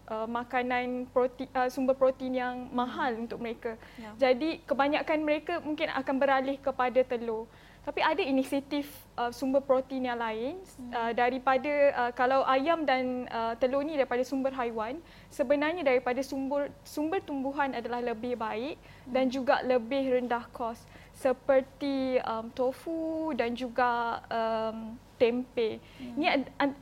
uh, 0.09 0.29
makanan 0.29 1.09
protein, 1.12 1.49
uh, 1.53 1.69
sumber 1.69 1.97
protein 1.97 2.37
yang 2.37 2.57
mahal 2.73 3.12
hmm. 3.17 3.25
untuk 3.25 3.38
mereka. 3.41 3.73
Ya. 3.97 4.12
Jadi 4.29 4.61
kebanyakan 4.65 5.19
mereka 5.25 5.61
mungkin 5.65 5.88
akan 5.93 6.15
beralih 6.21 6.57
kepada 6.61 7.00
telur. 7.05 7.49
Tapi 7.87 8.00
ada 8.04 8.20
inisiatif 8.20 8.88
uh, 9.16 9.32
sumber 9.32 9.64
protein 9.64 10.06
yang 10.06 10.20
lain 10.20 10.61
hmm. 10.61 10.92
uh, 10.92 11.12
daripada 11.16 11.73
uh, 11.97 12.12
kalau 12.12 12.44
ayam 12.44 12.85
dan 12.85 13.25
uh, 13.32 13.56
telur 13.56 13.80
ni 13.80 13.97
daripada 13.97 14.20
sumber 14.23 14.52
haiwan, 14.52 15.00
sebenarnya 15.32 15.82
daripada 15.82 16.20
sumber 16.20 16.68
sumber 16.85 17.25
tumbuhan 17.25 17.73
adalah 17.73 18.04
lebih 18.04 18.37
baik 18.37 18.76
hmm. 18.76 19.12
dan 19.12 19.25
juga 19.32 19.64
lebih 19.64 20.20
rendah 20.20 20.44
kos 20.52 20.85
seperti 21.18 22.23
um, 22.23 22.47
tofu 22.54 23.35
dan 23.35 23.56
juga 23.58 24.23
um, 24.30 24.94
tempe. 25.18 25.82
Hmm. 25.99 26.14
Ini 26.14 26.26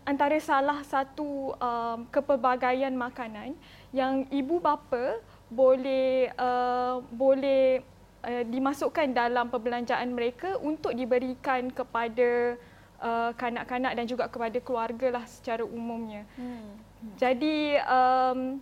antara 0.04 0.36
salah 0.38 0.84
satu 0.84 1.56
um, 1.56 2.04
kepelbagaian 2.12 2.92
makanan 2.92 3.56
yang 3.96 4.28
ibu 4.28 4.60
bapa 4.60 5.24
boleh 5.48 6.28
uh, 6.36 7.00
boleh 7.08 7.80
uh, 8.24 8.44
dimasukkan 8.46 9.12
dalam 9.12 9.50
perbelanjaan 9.52 10.08
mereka 10.14 10.56
untuk 10.62 10.96
diberikan 10.96 11.68
kepada 11.68 12.56
uh, 13.00 13.30
kanak-kanak 13.36 13.92
dan 13.96 14.04
juga 14.08 14.24
kepada 14.30 14.58
keluarga 14.62 15.20
lah 15.20 15.24
secara 15.28 15.64
umumnya. 15.66 16.24
Hmm. 16.38 16.80
Jadi 17.20 17.76
um, 17.84 18.60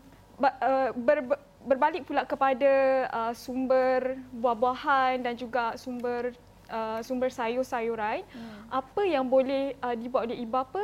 ber, 0.95 1.19
berbalik 1.65 2.05
pula 2.05 2.27
kepada 2.29 2.73
uh, 3.09 3.33
sumber 3.33 4.21
buah-buahan 4.37 5.25
dan 5.25 5.35
juga 5.39 5.79
sumber 5.81 6.35
uh, 6.69 7.01
sumber 7.01 7.33
sayur-sayuran, 7.33 8.27
hmm. 8.27 8.69
apa 8.69 9.03
yang 9.07 9.25
boleh 9.25 9.73
uh, 9.81 9.97
dibuat 9.97 10.29
oleh 10.29 10.45
ibu 10.45 10.53
bapa 10.53 10.83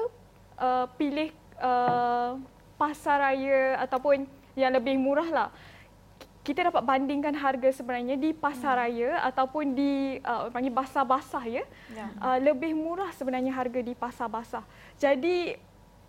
uh, 0.56 0.86
pilih 0.96 1.34
uh, 1.60 2.40
pasar 2.80 3.20
raya 3.20 3.76
ataupun 3.84 4.24
yang 4.56 4.72
lebih 4.72 4.96
murah 4.96 5.28
lah 5.28 5.48
kita 6.50 6.66
dapat 6.66 6.82
bandingkan 6.82 7.30
harga 7.30 7.70
sebenarnya 7.70 8.18
di 8.18 8.34
pasar 8.34 8.74
hmm. 8.74 8.82
raya 8.82 9.10
ataupun 9.30 9.70
di 9.78 10.18
uh, 10.26 10.50
panggil 10.50 10.74
basah 10.74 11.06
basah 11.06 11.44
ya, 11.46 11.62
ya. 11.94 12.10
Uh, 12.18 12.38
lebih 12.42 12.74
murah 12.74 13.14
sebenarnya 13.14 13.54
harga 13.54 13.78
di 13.78 13.94
pasar 13.94 14.26
basah. 14.26 14.66
Jadi 14.98 15.54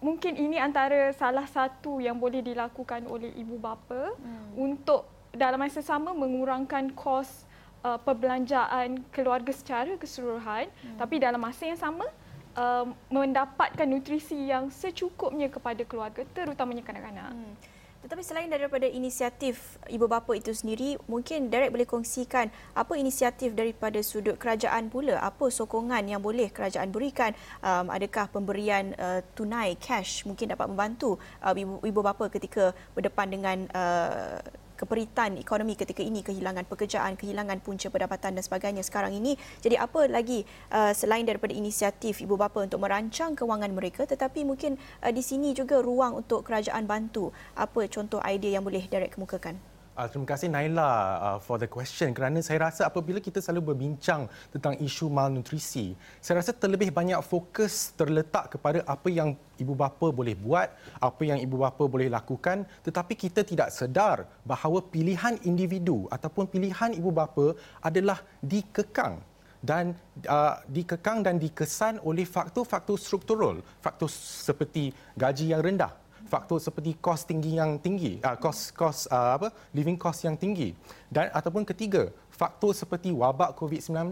mungkin 0.02 0.34
ini 0.34 0.58
antara 0.58 1.14
salah 1.14 1.46
satu 1.46 2.02
yang 2.02 2.18
boleh 2.18 2.42
dilakukan 2.42 3.06
oleh 3.06 3.30
ibu 3.38 3.62
bapa 3.62 4.18
hmm. 4.18 4.58
untuk 4.58 5.06
dalam 5.30 5.62
masa 5.62 5.86
sama 5.86 6.10
mengurangkan 6.10 6.90
kos 6.98 7.46
uh, 7.86 8.02
perbelanjaan 8.02 9.06
keluarga 9.14 9.54
secara 9.54 9.94
keseluruhan 10.02 10.74
hmm. 10.74 10.98
tapi 10.98 11.22
dalam 11.22 11.38
masa 11.38 11.70
yang 11.70 11.78
sama 11.78 12.10
uh, 12.58 12.90
mendapatkan 13.14 13.86
nutrisi 13.86 14.50
yang 14.50 14.74
secukupnya 14.74 15.54
kepada 15.54 15.86
keluarga 15.86 16.26
terutamanya 16.34 16.82
kanak-kanak. 16.82 17.30
Hmm. 17.30 17.54
Tetapi 18.02 18.22
selain 18.26 18.50
daripada 18.50 18.90
inisiatif 18.90 19.78
ibu 19.86 20.10
bapa 20.10 20.34
itu 20.34 20.50
sendiri, 20.50 20.98
mungkin 21.06 21.54
Derek 21.54 21.70
boleh 21.70 21.86
kongsikan 21.86 22.50
apa 22.74 22.94
inisiatif 22.98 23.54
daripada 23.54 24.02
sudut 24.02 24.42
kerajaan 24.42 24.90
pula, 24.90 25.22
apa 25.22 25.54
sokongan 25.54 26.02
yang 26.10 26.18
boleh 26.18 26.50
kerajaan 26.50 26.90
berikan, 26.90 27.38
um, 27.62 27.94
adakah 27.94 28.26
pemberian 28.34 28.98
uh, 28.98 29.22
tunai 29.38 29.78
cash 29.78 30.26
mungkin 30.26 30.50
dapat 30.50 30.66
membantu 30.66 31.22
uh, 31.46 31.54
ibu, 31.54 31.78
ibu 31.86 32.00
bapa 32.02 32.26
ketika 32.34 32.74
berdepan 32.98 33.28
dengan 33.30 33.58
uh, 33.70 34.42
keperitan 34.82 35.38
ekonomi 35.38 35.78
ketika 35.78 36.02
ini 36.02 36.26
kehilangan 36.26 36.66
pekerjaan 36.66 37.14
kehilangan 37.14 37.62
punca 37.62 37.94
pendapatan 37.94 38.34
dan 38.34 38.44
sebagainya 38.44 38.82
sekarang 38.82 39.14
ini. 39.14 39.38
Jadi 39.62 39.78
apa 39.78 40.10
lagi 40.10 40.42
uh, 40.74 40.90
selain 40.98 41.24
daripada 41.24 41.54
inisiatif 41.54 42.18
ibu 42.26 42.34
bapa 42.34 42.66
untuk 42.66 42.82
merancang 42.82 43.38
kewangan 43.38 43.70
mereka 43.70 44.10
tetapi 44.10 44.42
mungkin 44.42 44.82
uh, 45.06 45.14
di 45.14 45.22
sini 45.22 45.54
juga 45.54 45.78
ruang 45.80 46.26
untuk 46.26 46.42
kerajaan 46.42 46.90
bantu? 46.90 47.30
Apa 47.54 47.86
contoh 47.86 48.18
idea 48.26 48.58
yang 48.58 48.66
boleh 48.66 48.90
Derek 48.90 49.14
kemukakan 49.14 49.71
Uh, 49.92 50.08
terima 50.08 50.24
kasih 50.24 50.48
Naila 50.48 50.88
uh, 51.20 51.38
for 51.44 51.60
the 51.60 51.68
question. 51.68 52.16
Kerana 52.16 52.40
saya 52.40 52.64
rasa 52.64 52.88
apabila 52.88 53.20
kita 53.20 53.44
selalu 53.44 53.76
berbincang 53.76 54.24
tentang 54.48 54.80
isu 54.80 55.12
malnutrisi, 55.12 56.00
saya 56.24 56.40
rasa 56.40 56.56
terlebih 56.56 56.96
banyak 56.96 57.20
fokus 57.20 57.92
terletak 58.00 58.56
kepada 58.56 58.88
apa 58.88 59.12
yang 59.12 59.36
ibu 59.60 59.76
bapa 59.76 60.08
boleh 60.08 60.32
buat, 60.32 60.72
apa 60.96 61.22
yang 61.28 61.44
ibu 61.44 61.60
bapa 61.60 61.84
boleh 61.92 62.08
lakukan 62.08 62.64
tetapi 62.88 63.20
kita 63.20 63.44
tidak 63.44 63.68
sedar 63.76 64.24
bahawa 64.48 64.80
pilihan 64.80 65.36
individu 65.44 66.08
ataupun 66.08 66.48
pilihan 66.48 66.96
ibu 66.96 67.12
bapa 67.12 67.52
adalah 67.84 68.24
dikekang 68.40 69.20
dan 69.60 69.92
uh, 70.24 70.56
dikekang 70.72 71.20
dan 71.20 71.36
dikesan 71.36 72.00
oleh 72.08 72.24
faktor-faktor 72.24 72.96
struktural, 72.96 73.60
faktor 73.84 74.08
seperti 74.08 74.96
gaji 75.20 75.52
yang 75.52 75.60
rendah, 75.60 75.92
faktor 76.28 76.62
seperti 76.62 76.98
kos 77.00 77.26
tinggi 77.26 77.58
yang 77.58 77.80
tinggi, 77.82 78.22
uh, 78.22 78.38
kos 78.38 78.74
kos 78.74 79.08
uh, 79.10 79.40
apa 79.40 79.54
living 79.72 79.98
cost 79.98 80.28
yang 80.28 80.36
tinggi 80.36 80.76
dan 81.08 81.32
ataupun 81.32 81.64
ketiga 81.64 82.12
faktor 82.30 82.74
seperti 82.74 83.14
wabak 83.14 83.54
COVID-19. 83.58 84.10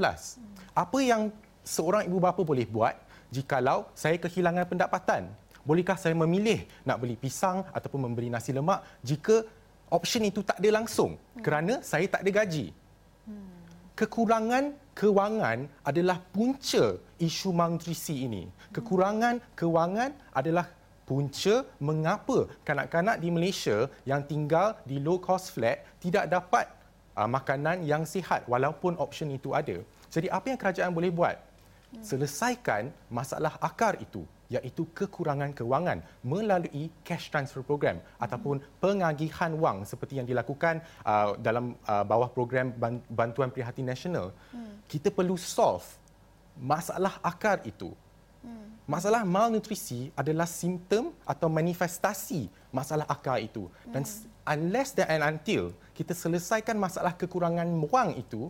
Apa 0.73 0.97
yang 1.01 1.33
seorang 1.65 2.05
ibu 2.05 2.17
bapa 2.21 2.41
boleh 2.45 2.65
buat 2.69 2.95
jikalau 3.33 3.89
saya 3.97 4.17
kehilangan 4.17 4.69
pendapatan? 4.69 5.29
Bolehkah 5.65 5.99
saya 5.99 6.15
memilih 6.15 6.65
nak 6.87 7.03
beli 7.03 7.19
pisang 7.19 7.67
ataupun 7.75 8.09
membeli 8.09 8.31
nasi 8.31 8.55
lemak 8.55 8.81
jika 9.05 9.43
option 9.91 10.23
itu 10.25 10.41
tak 10.45 10.57
ada 10.57 10.69
langsung 10.81 11.19
kerana 11.41 11.83
saya 11.83 12.07
tak 12.07 12.25
ada 12.25 12.31
gaji? 12.41 12.71
Kekurangan 13.99 14.71
kewangan 14.95 15.67
adalah 15.83 16.23
punca 16.31 16.95
isu 17.19 17.51
malnutrisi 17.51 18.23
ini. 18.23 18.47
Kekurangan 18.71 19.43
kewangan 19.59 20.15
adalah 20.31 20.71
punca 21.09 21.65
mengapa 21.81 22.45
kanak-kanak 22.61 23.17
di 23.17 23.33
Malaysia 23.33 23.89
yang 24.05 24.21
tinggal 24.21 24.77
di 24.85 25.01
low 25.01 25.17
cost 25.17 25.49
flat 25.57 25.81
tidak 25.97 26.29
dapat 26.29 26.69
uh, 27.17 27.25
makanan 27.25 27.81
yang 27.81 28.05
sihat 28.05 28.45
walaupun 28.45 28.93
option 29.01 29.33
itu 29.33 29.57
ada. 29.57 29.81
Jadi 30.13 30.29
apa 30.29 30.45
yang 30.53 30.59
kerajaan 30.61 30.93
boleh 30.93 31.09
buat? 31.09 31.37
Selesaikan 32.05 32.93
masalah 33.09 33.57
akar 33.57 33.97
itu 33.97 34.21
iaitu 34.49 34.85
kekurangan 34.97 35.53
kewangan 35.53 36.01
melalui 36.25 36.89
cash 37.05 37.29
transfer 37.33 37.61
program 37.61 37.97
hmm. 37.97 38.25
ataupun 38.25 38.55
pengagihan 38.81 39.53
wang 39.57 39.85
seperti 39.85 40.21
yang 40.21 40.29
dilakukan 40.29 40.81
uh, 41.05 41.37
dalam 41.37 41.77
uh, 41.85 42.05
bawah 42.05 42.29
program 42.29 42.73
bantuan 43.09 43.49
prihatin 43.53 43.85
nasional. 43.85 44.33
Hmm. 44.53 44.81
Kita 44.85 45.09
perlu 45.13 45.37
solve 45.37 45.85
masalah 46.57 47.17
akar 47.21 47.61
itu 47.65 47.93
Masalah 48.89 49.21
malnutrisi 49.21 50.09
adalah 50.17 50.49
simptom 50.49 51.13
atau 51.21 51.45
manifestasi 51.45 52.49
masalah 52.73 53.05
akar 53.05 53.37
itu. 53.37 53.69
Dan 53.85 54.01
unless 54.49 54.97
and 54.97 55.21
until 55.21 55.69
kita 55.93 56.17
selesaikan 56.17 56.73
masalah 56.73 57.13
kekurangan 57.13 57.69
wang 57.85 58.17
itu, 58.17 58.49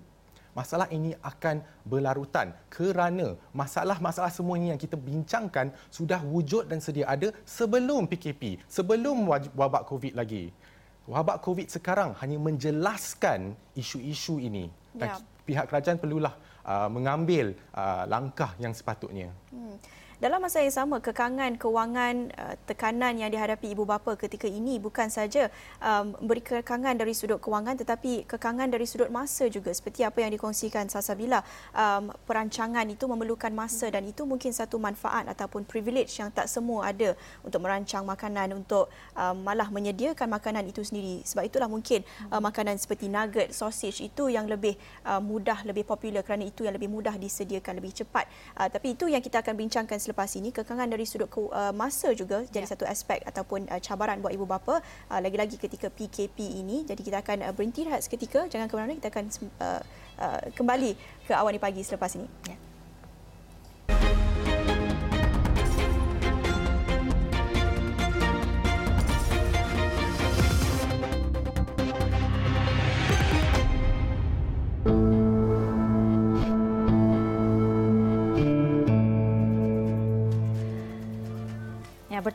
masalah 0.55 0.87
ini 0.95 1.11
akan 1.19 1.59
berlarutan 1.83 2.55
kerana 2.71 3.35
masalah-masalah 3.51 4.31
semua 4.31 4.55
ini 4.55 4.71
yang 4.71 4.79
kita 4.79 4.95
bincangkan 4.95 5.75
sudah 5.91 6.23
wujud 6.23 6.71
dan 6.71 6.79
sedia 6.79 7.03
ada 7.03 7.35
sebelum 7.43 8.07
PKP, 8.07 8.63
sebelum 8.71 9.27
wabak 9.55 9.83
COVID 9.91 10.15
lagi. 10.15 10.55
Wabak 11.03 11.41
COVID 11.41 11.67
sekarang 11.67 12.13
hanya 12.21 12.37
menjelaskan 12.37 13.57
isu-isu 13.75 14.39
ini. 14.39 14.69
Dan 14.93 15.09
ya. 15.09 15.17
pihak 15.43 15.65
kerajaan 15.67 15.97
perlulah 15.97 16.37
uh, 16.69 16.87
mengambil 16.87 17.57
uh, 17.73 18.05
langkah 18.05 18.53
yang 18.61 18.77
sepatutnya. 18.77 19.33
Hmm. 19.49 19.75
Dalam 20.19 20.43
masa 20.43 20.59
yang 20.59 20.75
sama 20.75 20.99
kekangan 20.99 21.55
kewangan 21.55 22.35
uh, 22.35 22.55
tekanan 22.67 23.15
yang 23.23 23.31
dihadapi 23.31 23.71
ibu 23.71 23.87
bapa 23.87 24.19
ketika 24.19 24.51
ini 24.51 24.75
bukan 24.75 25.07
saja 25.07 25.47
um, 25.79 26.11
beri 26.27 26.43
kekangan 26.43 26.91
dari 26.99 27.15
sudut 27.15 27.39
kewangan 27.39 27.79
tetapi 27.79 28.27
kekangan 28.27 28.67
dari 28.67 28.83
sudut 28.83 29.07
masa 29.07 29.47
juga. 29.47 29.71
Seperti 29.71 30.03
apa 30.03 30.19
yang 30.19 30.35
dikongsikan 30.35 30.91
Sasabila 30.91 31.39
um, 31.71 32.11
perancangan 32.27 32.83
itu 32.91 33.07
memerlukan 33.07 33.47
masa 33.55 33.87
dan 33.87 34.03
itu 34.11 34.27
mungkin 34.27 34.51
satu 34.51 34.75
manfaat 34.75 35.23
ataupun 35.31 35.63
privilege 35.63 36.19
yang 36.19 36.27
tak 36.35 36.51
semua 36.51 36.91
ada 36.91 37.15
untuk 37.39 37.63
merancang 37.63 38.03
makanan 38.03 38.59
untuk 38.59 38.91
um, 39.15 39.39
malah 39.39 39.71
menyediakan 39.71 40.27
makanan 40.27 40.67
itu 40.67 40.83
sendiri. 40.83 41.23
Sebab 41.23 41.47
itulah 41.47 41.71
mungkin 41.71 42.03
uh, 42.27 42.43
makanan 42.43 42.75
seperti 42.75 43.07
nugget 43.07 43.55
sausage 43.55 44.03
itu 44.03 44.27
yang 44.27 44.51
lebih 44.51 44.75
uh, 45.07 45.23
mudah 45.23 45.63
lebih 45.63 45.87
popular 45.87 46.27
kerana 46.27 46.43
itu 46.43 46.67
yang 46.67 46.75
lebih 46.75 46.91
mudah 46.91 47.15
disediakan 47.15 47.79
lebih 47.79 47.95
cepat. 48.03 48.27
Uh, 48.59 48.67
tapi 48.67 48.99
itu 48.99 49.07
yang 49.07 49.23
kita 49.23 49.39
akan 49.39 49.55
bincangkan 49.55 50.08
selepas 50.09 50.33
ini 50.33 50.49
kekangan 50.49 50.89
dari 50.89 51.05
sudut 51.05 51.29
ke, 51.29 51.37
uh, 51.37 51.69
masa 51.69 52.09
juga 52.17 52.41
jadi 52.49 52.65
ya. 52.65 52.73
satu 52.73 52.89
aspek 52.89 53.21
ataupun 53.29 53.69
uh, 53.69 53.77
cabaran 53.77 54.17
buat 54.17 54.33
ibu 54.33 54.49
bapa 54.49 54.81
uh, 54.81 55.19
lagi-lagi 55.21 55.61
ketika 55.61 55.93
PKP 55.93 56.65
ini 56.65 56.81
jadi 56.81 56.97
kita 56.97 57.17
akan 57.21 57.45
uh, 57.45 57.53
berhenti 57.53 57.85
rehat 57.85 58.01
seketika 58.01 58.49
jangan 58.49 58.65
ke 58.65 58.73
mana-mana 58.73 58.97
kita 58.97 59.13
akan 59.13 59.25
uh, 59.61 59.81
uh, 60.17 60.41
kembali 60.57 60.97
ke 61.29 61.33
awal 61.37 61.53
pagi 61.61 61.85
selepas 61.85 62.17
ini 62.17 62.25
ya. 62.49 62.58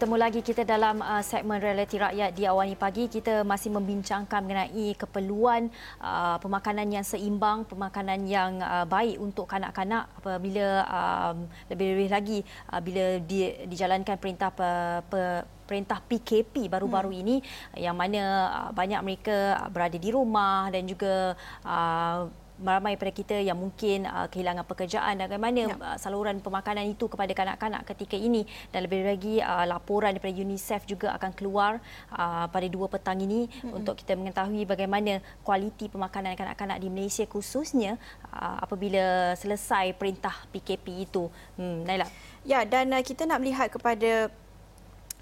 Bertemu 0.04 0.20
lagi 0.20 0.44
kita 0.44 0.68
dalam 0.68 1.00
uh, 1.00 1.24
segmen 1.24 1.56
realiti 1.56 1.96
rakyat 1.96 2.36
di 2.36 2.44
awal 2.44 2.68
pagi. 2.76 3.08
Kita 3.08 3.40
masih 3.40 3.72
membincangkan 3.72 4.44
mengenai 4.44 4.92
keperluan 5.00 5.72
uh, 5.96 6.36
pemakanan 6.44 6.92
yang 6.92 7.00
seimbang, 7.00 7.64
pemakanan 7.64 8.20
yang 8.28 8.60
uh, 8.60 8.84
baik 8.84 9.16
untuk 9.16 9.48
kanak-kanak 9.48 10.04
apabila 10.20 10.84
um, 10.84 11.48
lebih-lebih 11.72 12.08
lagi 12.12 12.38
uh, 12.68 12.84
bila 12.84 13.16
di, 13.16 13.48
dijalankan 13.64 14.20
perintah 14.20 14.52
pe, 14.52 14.68
pe, 15.08 15.40
perintah 15.64 16.04
PKP 16.04 16.68
baru-baru 16.68 17.08
hmm. 17.08 17.20
ini 17.24 17.36
yang 17.80 17.96
mana 17.96 18.22
uh, 18.52 18.70
banyak 18.76 19.00
mereka 19.00 19.56
berada 19.72 19.96
di 19.96 20.12
rumah 20.12 20.68
dan 20.68 20.84
juga 20.84 21.32
uh, 21.64 22.28
ramai 22.62 22.94
pada 22.94 23.10
kita 23.10 23.36
yang 23.42 23.58
mungkin 23.58 24.06
uh, 24.06 24.30
kehilangan 24.30 24.62
pekerjaan 24.62 25.18
dan 25.18 25.26
bagaimana 25.26 25.62
ya. 25.66 25.74
uh, 25.74 25.98
saluran 25.98 26.38
pemakanan 26.38 26.86
itu 26.86 27.10
kepada 27.10 27.34
kanak-kanak 27.34 27.82
ketika 27.82 28.14
ini 28.14 28.46
dan 28.70 28.86
lebih 28.86 29.02
lagi 29.02 29.42
uh, 29.42 29.66
laporan 29.66 30.14
daripada 30.14 30.38
UNICEF 30.38 30.86
juga 30.86 31.10
akan 31.18 31.34
keluar 31.34 31.82
uh, 32.14 32.46
pada 32.46 32.66
dua 32.70 32.86
petang 32.86 33.18
ini 33.18 33.50
mm-hmm. 33.50 33.74
untuk 33.74 33.98
kita 33.98 34.14
mengetahui 34.14 34.62
bagaimana 34.70 35.18
kualiti 35.42 35.90
pemakanan 35.90 36.38
kanak-kanak 36.38 36.78
di 36.78 36.86
Malaysia 36.86 37.26
khususnya 37.26 37.98
uh, 38.30 38.62
apabila 38.62 39.34
selesai 39.34 39.90
perintah 39.98 40.46
PKP 40.54 41.10
itu. 41.10 41.26
Hmm, 41.58 41.82
Naila. 41.82 42.06
Ya 42.46 42.62
dan 42.62 42.94
uh, 42.94 43.02
kita 43.02 43.26
nak 43.26 43.42
melihat 43.42 43.66
kepada 43.66 44.30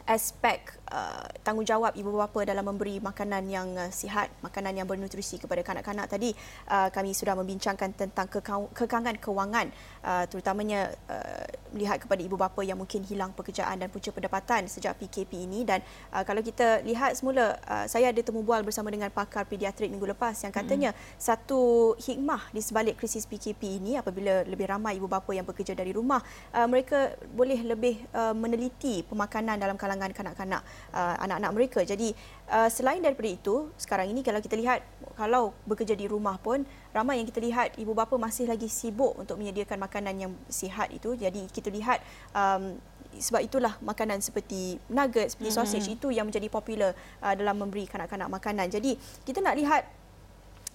aspek 0.04 0.81
uh, 0.92 1.24
tanggungjawab 1.40 1.96
ibu 1.96 2.12
bapa 2.12 2.44
dalam 2.44 2.62
memberi 2.68 3.00
makanan 3.00 3.42
yang 3.48 3.68
uh, 3.80 3.88
sihat, 3.88 4.28
makanan 4.44 4.76
yang 4.76 4.84
bernutrisi 4.84 5.40
kepada 5.40 5.64
kanak-kanak. 5.64 6.06
Tadi 6.12 6.36
uh, 6.68 6.92
kami 6.92 7.16
sudah 7.16 7.32
membincangkan 7.32 7.96
tentang 7.96 8.28
kekangan 8.76 9.16
kewangan 9.16 9.72
uh, 10.04 10.28
terutamanya 10.28 10.92
uh, 11.08 11.44
melihat 11.72 12.04
kepada 12.04 12.20
ibu 12.20 12.36
bapa 12.36 12.60
yang 12.60 12.76
mungkin 12.76 13.00
hilang 13.08 13.32
pekerjaan 13.32 13.80
dan 13.80 13.88
punca 13.88 14.12
pendapatan 14.12 14.68
sejak 14.68 15.00
PKP 15.00 15.48
ini. 15.48 15.64
Dan 15.64 15.80
uh, 16.12 16.22
kalau 16.28 16.44
kita 16.44 16.84
lihat 16.84 17.16
semula 17.16 17.56
uh, 17.64 17.88
saya 17.88 18.12
ada 18.12 18.20
temu 18.20 18.44
bual 18.44 18.60
bersama 18.60 18.92
dengan 18.92 19.08
pakar 19.08 19.48
pediatrik 19.48 19.88
minggu 19.88 20.12
lepas 20.12 20.36
yang 20.44 20.52
katanya 20.52 20.92
mm-hmm. 20.92 21.16
satu 21.16 21.94
hikmah 21.96 22.52
di 22.52 22.60
sebalik 22.60 23.00
krisis 23.00 23.24
PKP 23.24 23.80
ini 23.80 23.96
apabila 23.96 24.44
lebih 24.44 24.68
ramai 24.68 25.00
ibu 25.00 25.08
bapa 25.08 25.32
yang 25.32 25.48
bekerja 25.48 25.72
dari 25.72 25.96
rumah 25.96 26.20
uh, 26.52 26.68
mereka 26.68 27.16
boleh 27.32 27.56
lebih 27.64 28.04
uh, 28.12 28.36
meneliti 28.36 29.00
pemakanan 29.08 29.56
dalam 29.56 29.80
kalangan 29.80 30.02
kalangan 30.02 30.34
kanak-kanak 30.34 30.62
uh, 30.90 31.16
anak-anak 31.22 31.52
mereka. 31.54 31.80
Jadi 31.86 32.10
uh, 32.50 32.66
selain 32.66 32.98
daripada 32.98 33.30
itu, 33.30 33.70
sekarang 33.78 34.10
ini 34.10 34.26
kalau 34.26 34.42
kita 34.42 34.58
lihat 34.58 34.82
kalau 35.14 35.54
bekerja 35.68 35.94
di 35.94 36.10
rumah 36.10 36.40
pun 36.40 36.66
ramai 36.90 37.22
yang 37.22 37.28
kita 37.28 37.38
lihat 37.38 37.78
ibu 37.78 37.94
bapa 37.94 38.18
masih 38.18 38.50
lagi 38.50 38.66
sibuk 38.66 39.14
untuk 39.14 39.38
menyediakan 39.38 39.78
makanan 39.78 40.14
yang 40.18 40.32
sihat 40.48 40.90
itu. 40.90 41.14
Jadi 41.14 41.46
kita 41.52 41.68
lihat 41.70 42.02
um, 42.32 42.76
sebab 43.12 43.44
itulah 43.44 43.76
makanan 43.84 44.24
seperti 44.24 44.80
nugget, 44.88 45.36
seperti 45.36 45.52
mm-hmm. 45.52 45.68
sausage 45.68 45.88
itu 45.92 46.08
yang 46.08 46.24
menjadi 46.24 46.48
popular 46.48 46.96
uh, 47.20 47.34
dalam 47.36 47.60
memberi 47.60 47.84
kanak-kanak 47.84 48.28
makanan. 48.32 48.72
Jadi 48.72 48.96
kita 49.24 49.44
nak 49.44 49.54
lihat 49.56 49.84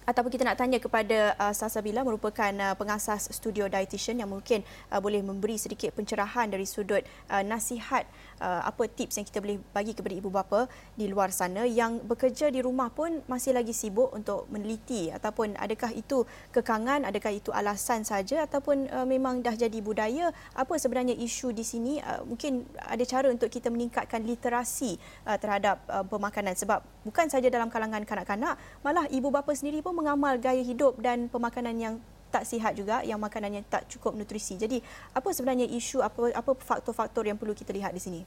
ataupun 0.08 0.32
kita 0.32 0.48
nak 0.48 0.56
tanya 0.56 0.80
kepada 0.80 1.36
uh, 1.36 1.52
Sasa 1.52 1.84
Bila 1.84 2.00
merupakan 2.00 2.48
uh, 2.48 2.72
pengasas 2.80 3.28
studio 3.28 3.68
dietitian 3.68 4.24
yang 4.24 4.32
mungkin 4.32 4.64
uh, 4.88 4.96
boleh 5.04 5.20
memberi 5.20 5.60
sedikit 5.60 5.92
pencerahan 5.92 6.48
dari 6.48 6.64
sudut 6.64 7.04
uh, 7.28 7.44
nasihat 7.44 8.08
uh, 8.40 8.64
apa 8.64 8.88
tips 8.88 9.20
yang 9.20 9.26
kita 9.28 9.44
boleh 9.44 9.60
bagi 9.76 9.92
kepada 9.92 10.16
ibu 10.16 10.32
bapa 10.32 10.64
di 10.96 11.12
luar 11.12 11.28
sana 11.28 11.68
yang 11.68 12.00
bekerja 12.00 12.48
di 12.48 12.64
rumah 12.64 12.88
pun 12.88 13.20
masih 13.28 13.52
lagi 13.52 13.76
sibuk 13.76 14.08
untuk 14.16 14.48
meneliti? 14.48 15.12
Ataupun 15.12 15.60
adakah 15.60 15.92
itu 15.92 16.24
kekangan 16.56 17.04
adakah 17.04 17.36
itu 17.36 17.52
alasan 17.52 18.08
saja? 18.08 18.48
Ataupun 18.48 18.88
uh, 18.88 19.04
memang 19.04 19.44
dah 19.44 19.52
jadi 19.52 19.76
budaya 19.84 20.32
apa 20.56 20.72
sebenarnya 20.80 21.12
isu 21.20 21.52
di 21.52 21.68
sini? 21.68 22.00
Uh, 22.00 22.24
mungkin 22.24 22.64
ada 22.80 23.04
cara 23.04 23.28
untuk 23.28 23.52
kita 23.52 23.68
meningkatkan 23.68 24.24
literasi 24.24 24.96
uh, 25.28 25.36
terhadap 25.36 25.84
uh, 25.92 26.00
pemakanan. 26.08 26.56
Sebab 26.56 26.80
bukan 27.04 27.28
saja 27.28 27.52
dalam 27.52 27.68
kalangan 27.68 28.00
kanak-kanak 28.08 28.56
malah 28.80 29.04
ibu 29.12 29.28
bapa 29.28 29.52
sendiri 29.52 29.84
pun 29.84 29.97
mengamal 29.98 30.38
gaya 30.38 30.62
hidup 30.62 30.94
dan 31.02 31.26
pemakanan 31.26 31.74
yang 31.74 31.94
tak 32.28 32.44
sihat 32.44 32.76
juga 32.76 33.00
yang 33.02 33.18
makanan 33.18 33.60
yang 33.60 33.64
tak 33.66 33.88
cukup 33.88 34.14
nutrisi. 34.14 34.54
Jadi 34.54 34.84
apa 35.16 35.28
sebenarnya 35.32 35.66
isu 35.66 36.04
apa 36.04 36.30
apa 36.36 36.52
faktor-faktor 36.54 37.24
yang 37.26 37.40
perlu 37.40 37.56
kita 37.56 37.72
lihat 37.72 37.90
di 37.96 38.00
sini? 38.00 38.20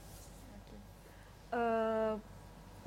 Uh, 1.54 2.18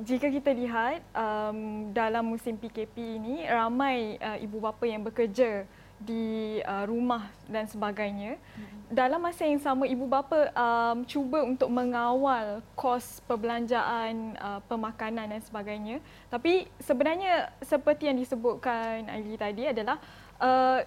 jika 0.03 0.27
kita 0.27 0.51
lihat 0.51 1.07
um, 1.15 1.91
dalam 1.95 2.27
musim 2.27 2.59
PKP 2.59 3.23
ini 3.23 3.47
ramai 3.47 4.19
uh, 4.19 4.39
ibu 4.43 4.59
bapa 4.59 4.83
yang 4.91 5.07
bekerja 5.07 5.63
di 6.05 6.61
uh, 6.63 6.85
rumah 6.85 7.33
dan 7.49 7.65
sebagainya. 7.65 8.37
Hmm. 8.37 8.69
Dalam 8.93 9.25
masa 9.25 9.49
yang 9.49 9.59
sama 9.59 9.89
ibu 9.89 10.05
bapa 10.05 10.53
um, 10.53 11.03
cuba 11.09 11.43
untuk 11.43 11.73
mengawal 11.73 12.61
kos 12.77 13.25
perbelanjaan 13.25 14.37
uh, 14.39 14.61
pemakanan 14.69 15.33
dan 15.33 15.41
sebagainya. 15.41 15.99
Tapi 16.29 16.69
sebenarnya 16.79 17.51
seperti 17.65 18.13
yang 18.13 18.21
disebutkan 18.21 19.09
Aili 19.09 19.41
tadi 19.41 19.65
adalah 19.67 19.97
uh, 20.39 20.85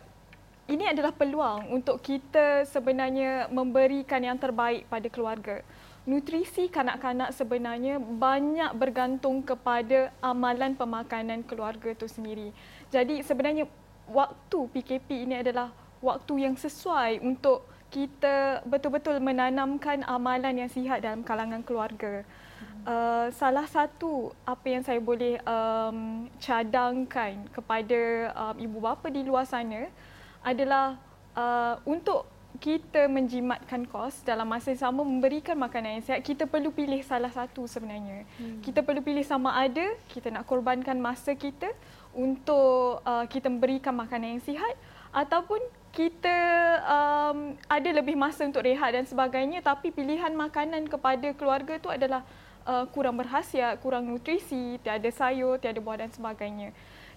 ini 0.68 0.84
adalah 0.84 1.16
peluang 1.16 1.72
untuk 1.72 2.04
kita 2.04 2.68
sebenarnya 2.68 3.48
memberikan 3.48 4.20
yang 4.20 4.38
terbaik 4.38 4.86
pada 4.92 5.08
keluarga. 5.08 5.64
Nutrisi 6.08 6.72
kanak-kanak 6.72 7.36
sebenarnya 7.36 8.00
banyak 8.00 8.72
bergantung 8.80 9.44
kepada 9.44 10.12
amalan 10.24 10.76
pemakanan 10.76 11.44
keluarga 11.44 11.92
itu 11.92 12.08
sendiri. 12.08 12.56
Jadi 12.88 13.24
sebenarnya 13.24 13.68
waktu 14.12 14.60
PKP 14.74 15.28
ini 15.28 15.36
adalah 15.44 15.72
waktu 16.00 16.48
yang 16.48 16.56
sesuai 16.56 17.20
untuk 17.24 17.66
kita 17.88 18.62
betul-betul 18.68 19.20
menanamkan 19.24 20.04
amalan 20.04 20.68
yang 20.68 20.72
sihat 20.72 21.00
dalam 21.00 21.24
kalangan 21.24 21.64
keluarga. 21.64 22.28
Uh, 22.88 23.28
salah 23.36 23.68
satu 23.68 24.32
apa 24.48 24.64
yang 24.72 24.84
saya 24.84 25.00
boleh 25.04 25.40
um, 25.44 26.32
cadangkan 26.40 27.44
kepada 27.52 28.32
um, 28.32 28.56
ibu 28.64 28.80
bapa 28.80 29.12
di 29.12 29.28
luar 29.28 29.44
sana 29.44 29.92
adalah 30.40 30.96
uh, 31.36 31.76
untuk 31.84 32.24
kita 32.58 33.06
menjimatkan 33.06 33.86
kos 33.86 34.26
dalam 34.26 34.50
masa 34.50 34.74
yang 34.74 34.82
sama 34.82 35.06
memberikan 35.06 35.54
makanan 35.54 36.02
yang 36.02 36.06
sihat, 36.10 36.22
kita 36.26 36.50
perlu 36.50 36.74
pilih 36.74 37.06
salah 37.06 37.30
satu 37.30 37.70
sebenarnya. 37.70 38.26
Hmm. 38.42 38.66
Kita 38.66 38.82
perlu 38.82 39.06
pilih 39.06 39.22
sama 39.22 39.54
ada 39.54 39.94
kita 40.10 40.34
nak 40.34 40.50
korbankan 40.50 40.98
masa 40.98 41.38
kita 41.38 41.70
untuk 42.18 43.06
uh, 43.06 43.30
kita 43.30 43.46
memberikan 43.46 43.94
makanan 43.94 44.42
yang 44.42 44.44
sihat 44.44 44.74
ataupun 45.14 45.62
kita 45.94 46.38
um, 46.86 47.54
ada 47.70 47.90
lebih 47.94 48.18
masa 48.18 48.50
untuk 48.50 48.66
rehat 48.66 48.98
dan 48.98 49.06
sebagainya 49.06 49.62
tapi 49.62 49.94
pilihan 49.94 50.34
makanan 50.34 50.90
kepada 50.90 51.32
keluarga 51.38 51.78
itu 51.78 51.90
adalah 51.94 52.26
uh, 52.66 52.86
kurang 52.90 53.22
berhasiat, 53.22 53.80
kurang 53.80 54.10
nutrisi, 54.10 54.82
tiada 54.82 55.10
sayur, 55.14 55.62
tiada 55.62 55.80
buah 55.80 56.04
dan 56.04 56.12
sebagainya. 56.12 56.76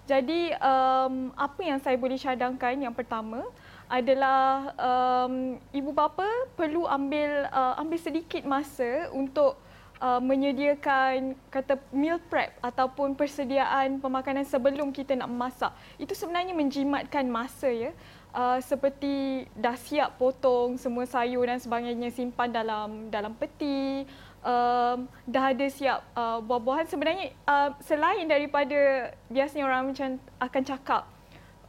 Jadi 0.09 0.49
um, 0.57 1.29
apa 1.37 1.61
yang 1.61 1.77
saya 1.77 1.93
boleh 1.93 2.17
cadangkan 2.17 2.73
yang 2.73 2.95
pertama 2.95 3.45
adalah 3.85 4.73
um, 4.79 5.61
ibu 5.75 5.91
bapa 5.93 6.25
perlu 6.57 6.89
ambil 6.89 7.45
uh, 7.53 7.77
ambil 7.77 7.99
sedikit 8.01 8.41
masa 8.47 9.11
untuk 9.13 9.59
uh, 10.01 10.19
menyediakan 10.19 11.37
kata 11.53 11.77
meal 11.93 12.17
prep 12.27 12.57
ataupun 12.59 13.13
persediaan 13.13 14.01
pemakanan 14.01 14.43
sebelum 14.43 14.89
kita 14.89 15.13
nak 15.13 15.29
memasak. 15.29 15.71
Itu 16.01 16.17
sebenarnya 16.17 16.57
menjimatkan 16.57 17.29
masa 17.29 17.69
ya. 17.69 17.93
Uh, 18.31 18.63
seperti 18.63 19.43
dah 19.59 19.75
siap 19.75 20.15
potong 20.15 20.79
semua 20.79 21.03
sayur 21.03 21.43
dan 21.43 21.59
sebagainya 21.59 22.15
simpan 22.15 22.47
dalam 22.47 23.11
dalam 23.11 23.35
peti 23.35 24.07
um, 24.39 25.03
dah 25.27 25.51
ada 25.51 25.67
siap 25.67 25.99
uh, 26.15 26.39
buah-buahan 26.39 26.87
sebenarnya 26.87 27.35
uh, 27.43 27.75
selain 27.83 28.25
daripada 28.31 29.11
biasanya 29.27 29.63
orang 29.67 29.91
macam 29.91 30.09
akan 30.39 30.63
cakap 30.63 31.03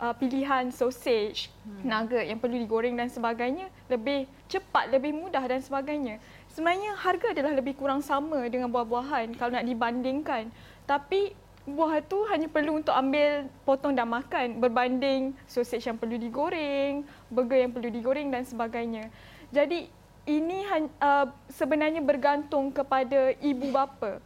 uh, 0.03 0.14
pilihan 0.16 0.71
sausage, 0.75 1.49
hmm. 1.62 1.87
nugget 1.87 2.27
yang 2.27 2.38
perlu 2.42 2.59
digoreng 2.59 2.99
dan 2.99 3.07
sebagainya 3.07 3.71
lebih 3.87 4.27
cepat, 4.51 4.90
lebih 4.90 5.14
mudah 5.14 5.45
dan 5.47 5.62
sebagainya 5.62 6.18
sebenarnya 6.53 6.95
harga 7.01 7.33
adalah 7.33 7.53
lebih 7.57 7.75
kurang 7.75 8.05
sama 8.05 8.45
dengan 8.49 8.69
buah-buahan 8.69 9.35
kalau 9.41 9.57
nak 9.57 9.67
dibandingkan. 9.67 10.53
Tapi 10.85 11.33
buah 11.62 12.03
itu 12.03 12.19
hanya 12.27 12.51
perlu 12.51 12.83
untuk 12.83 12.93
ambil 12.93 13.47
potong 13.62 13.95
dan 13.95 14.11
makan 14.11 14.59
berbanding 14.59 15.31
sausage 15.47 15.87
yang 15.87 15.95
perlu 15.95 16.19
digoreng, 16.19 17.07
burger 17.31 17.59
yang 17.67 17.73
perlu 17.73 17.88
digoreng 17.88 18.29
dan 18.35 18.43
sebagainya. 18.43 19.09
Jadi 19.55 19.87
ini 20.27 20.62
uh, 21.03 21.27
sebenarnya 21.51 22.03
bergantung 22.03 22.71
kepada 22.71 23.35
ibu 23.43 23.71
bapa. 23.71 24.23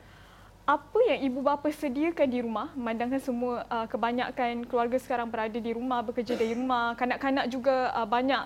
Apa 0.66 0.98
yang 1.06 1.30
ibu 1.30 1.40
bapa 1.46 1.70
sediakan 1.70 2.26
di 2.26 2.42
rumah, 2.42 2.74
memandangkan 2.74 3.22
semua 3.22 3.62
uh, 3.70 3.86
kebanyakan 3.86 4.66
keluarga 4.66 4.98
sekarang 4.98 5.30
berada 5.30 5.62
di 5.62 5.70
rumah, 5.70 6.02
bekerja 6.02 6.34
dari 6.34 6.58
rumah, 6.58 6.98
kanak-kanak 6.98 7.46
juga 7.46 7.94
uh, 7.94 8.02
banyak 8.02 8.42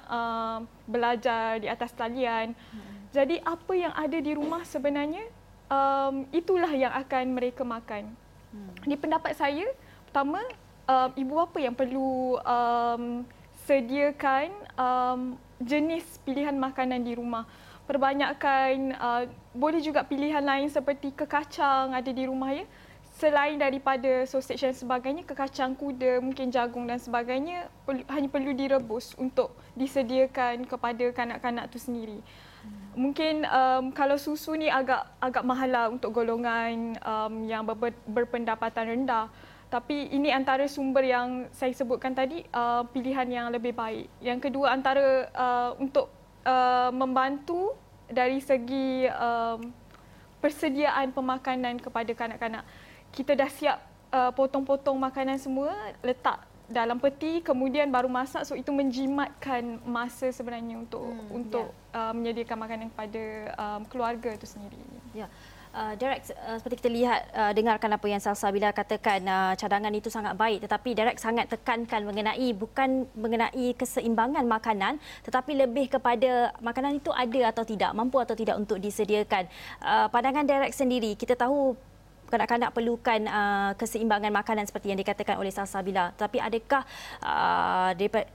belajar 0.85 1.65
di 1.65 1.67
atas 1.71 1.97
talian. 1.97 2.53
Hmm. 2.53 3.00
Jadi 3.11 3.43
apa 3.43 3.73
yang 3.75 3.91
ada 3.91 4.19
di 4.23 4.33
rumah 4.39 4.63
sebenarnya 4.63 5.27
um, 5.67 6.27
itulah 6.31 6.71
yang 6.71 6.95
akan 6.95 7.35
mereka 7.35 7.67
makan. 7.67 8.07
Hmm. 8.55 8.71
Di 8.87 8.95
pendapat 8.95 9.35
saya, 9.35 9.67
pertama 10.07 10.39
um, 10.87 11.11
ibu 11.19 11.33
bapa 11.35 11.59
yang 11.59 11.75
perlu 11.75 12.39
um, 12.39 13.27
sediakan 13.67 14.51
um, 14.79 15.21
jenis 15.59 16.23
pilihan 16.23 16.55
makanan 16.55 17.03
di 17.03 17.19
rumah. 17.19 17.47
Perbanyakkan 17.91 18.95
uh, 18.95 19.27
boleh 19.51 19.83
juga 19.83 20.07
pilihan 20.07 20.43
lain 20.43 20.71
seperti 20.71 21.11
kekacang 21.11 21.91
ada 21.91 22.11
di 22.15 22.31
rumah 22.31 22.55
ya. 22.55 22.63
Selain 23.19 23.59
daripada 23.59 24.25
sausage 24.25 24.65
dan 24.65 24.73
sebagainya, 24.73 25.29
kekacang 25.29 25.77
kuda, 25.77 26.25
mungkin 26.25 26.49
jagung 26.49 26.89
dan 26.89 26.97
sebagainya 26.97 27.69
hanya 28.09 28.29
perlu 28.33 28.57
direbus 28.57 29.13
untuk 29.21 29.53
disediakan 29.77 30.65
kepada 30.65 31.11
kanak-kanak 31.13 31.69
itu 31.69 31.79
sendiri 31.83 32.23
mungkin 32.99 33.47
um, 33.47 33.95
kalau 33.95 34.19
susu 34.19 34.59
ni 34.59 34.67
agak 34.67 35.07
agak 35.23 35.45
mahal 35.47 35.71
lah 35.71 35.87
untuk 35.89 36.11
golongan 36.11 36.99
um, 37.01 37.35
yang 37.47 37.63
ber, 37.63 37.95
berpendapatan 38.05 38.99
rendah. 38.99 39.31
Tapi 39.71 40.11
ini 40.11 40.35
antara 40.35 40.67
sumber 40.67 41.07
yang 41.07 41.47
saya 41.55 41.71
sebutkan 41.71 42.11
tadi 42.11 42.43
uh, 42.51 42.83
pilihan 42.91 43.29
yang 43.31 43.47
lebih 43.55 43.71
baik. 43.71 44.11
Yang 44.19 44.51
kedua 44.51 44.75
antara 44.75 45.31
uh, 45.31 45.71
untuk 45.79 46.11
uh, 46.43 46.91
membantu 46.91 47.79
dari 48.11 48.43
segi 48.43 49.07
um, 49.07 49.71
persediaan 50.43 51.15
pemakanan 51.15 51.79
kepada 51.79 52.11
kanak-kanak. 52.11 52.67
Kita 53.15 53.39
dah 53.39 53.47
siap 53.47 53.79
uh, 54.11 54.35
potong-potong 54.35 54.99
makanan 54.99 55.39
semua 55.39 55.71
letak 56.03 56.50
dalam 56.71 57.03
peti 57.03 57.43
kemudian 57.43 57.91
baru 57.91 58.07
masak 58.07 58.47
so 58.47 58.55
itu 58.55 58.71
menjimatkan 58.71 59.83
masa 59.83 60.31
sebenarnya 60.31 60.79
untuk 60.79 61.03
hmm, 61.03 61.29
untuk 61.35 61.67
yeah. 61.91 62.09
uh, 62.09 62.13
menyediakan 62.15 62.57
makanan 62.63 62.87
kepada 62.95 63.25
um, 63.59 63.83
keluarga 63.91 64.31
itu 64.31 64.47
sendiri. 64.47 64.79
Ya. 65.11 65.27
Yeah. 65.27 65.31
Uh, 65.71 65.95
Derek, 65.95 66.27
uh, 66.35 66.59
seperti 66.59 66.83
kita 66.83 66.91
lihat, 66.91 67.31
uh, 67.31 67.55
dengarkan 67.55 67.95
apa 67.95 68.03
yang 68.11 68.19
Salsa 68.19 68.51
bila 68.51 68.75
katakan 68.75 69.23
uh, 69.23 69.55
cadangan 69.55 69.95
itu 69.95 70.11
sangat 70.11 70.35
baik 70.35 70.67
tetapi 70.67 70.99
Derek 70.99 71.23
sangat 71.23 71.47
tekankan 71.47 72.03
mengenai 72.03 72.51
bukan 72.59 73.07
mengenai 73.15 73.79
keseimbangan 73.79 74.43
makanan 74.51 74.99
tetapi 75.23 75.55
lebih 75.55 75.87
kepada 75.95 76.51
makanan 76.59 76.99
itu 76.99 77.15
ada 77.15 77.55
atau 77.55 77.63
tidak, 77.63 77.95
mampu 77.95 78.19
atau 78.19 78.35
tidak 78.35 78.59
untuk 78.59 78.83
disediakan. 78.83 79.47
Uh, 79.79 80.11
pandangan 80.11 80.43
Derek 80.43 80.75
sendiri, 80.75 81.15
kita 81.15 81.39
tahu 81.39 81.79
kanak-kanak 82.31 82.71
perlukan 82.71 83.21
uh, 83.27 83.75
keseimbangan 83.75 84.31
makanan 84.31 84.65
seperti 84.65 84.95
yang 84.95 85.01
dikatakan 85.03 85.37
oleh 85.37 85.51
Salsabila. 85.51 86.15
Tapi 86.15 86.39
adakah 86.39 86.87
uh, 87.21 87.91
daripada 87.99 88.31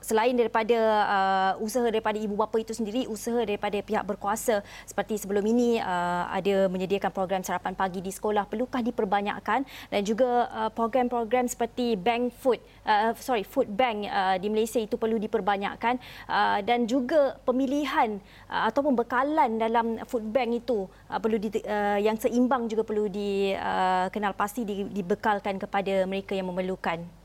selain 0.00 0.34
daripada 0.34 0.76
uh, 1.06 1.52
usaha 1.64 1.84
daripada 1.86 2.16
ibu 2.16 2.34
bapa 2.36 2.56
itu 2.60 2.72
sendiri 2.72 3.06
usaha 3.06 3.40
daripada 3.44 3.78
pihak 3.80 4.04
berkuasa. 4.04 4.64
Seperti 4.88 5.20
sebelum 5.20 5.44
ini 5.44 5.78
uh, 5.80 6.24
ada 6.32 6.66
menyediakan 6.72 7.12
program 7.12 7.40
sarapan 7.44 7.76
pagi 7.76 8.00
di 8.00 8.10
sekolah 8.10 8.48
perlukah 8.48 8.80
diperbanyakkan 8.80 9.64
dan 9.92 10.02
juga 10.02 10.48
uh, 10.50 10.70
program-program 10.72 11.46
seperti 11.46 11.94
bank 11.94 12.32
food 12.40 12.58
uh, 12.88 13.12
sorry 13.20 13.44
food 13.44 13.68
bank 13.70 14.08
uh, 14.08 14.36
di 14.40 14.48
Malaysia 14.48 14.80
itu 14.80 14.96
perlu 14.96 15.20
diperbanyakkan. 15.20 16.00
Uh, 16.26 16.58
dan 16.64 16.88
juga 16.88 17.36
pemilihan 17.44 18.18
uh, 18.48 18.68
ataupun 18.72 18.96
bekalan 18.96 19.60
dalam 19.60 20.00
food 20.08 20.24
bank 20.32 20.64
itu 20.64 20.88
uh, 21.12 21.18
perlu 21.20 21.36
di, 21.36 21.60
uh, 21.64 22.00
yang 22.00 22.16
seimbang 22.16 22.66
juga 22.66 22.82
perlu 22.82 23.06
dikenal 23.06 24.32
uh, 24.32 24.38
pasti 24.38 24.64
di, 24.64 24.88
dibekalkan 24.88 25.60
kepada 25.60 26.08
mereka 26.08 26.32
yang 26.32 26.48
memerlukan 26.48 27.19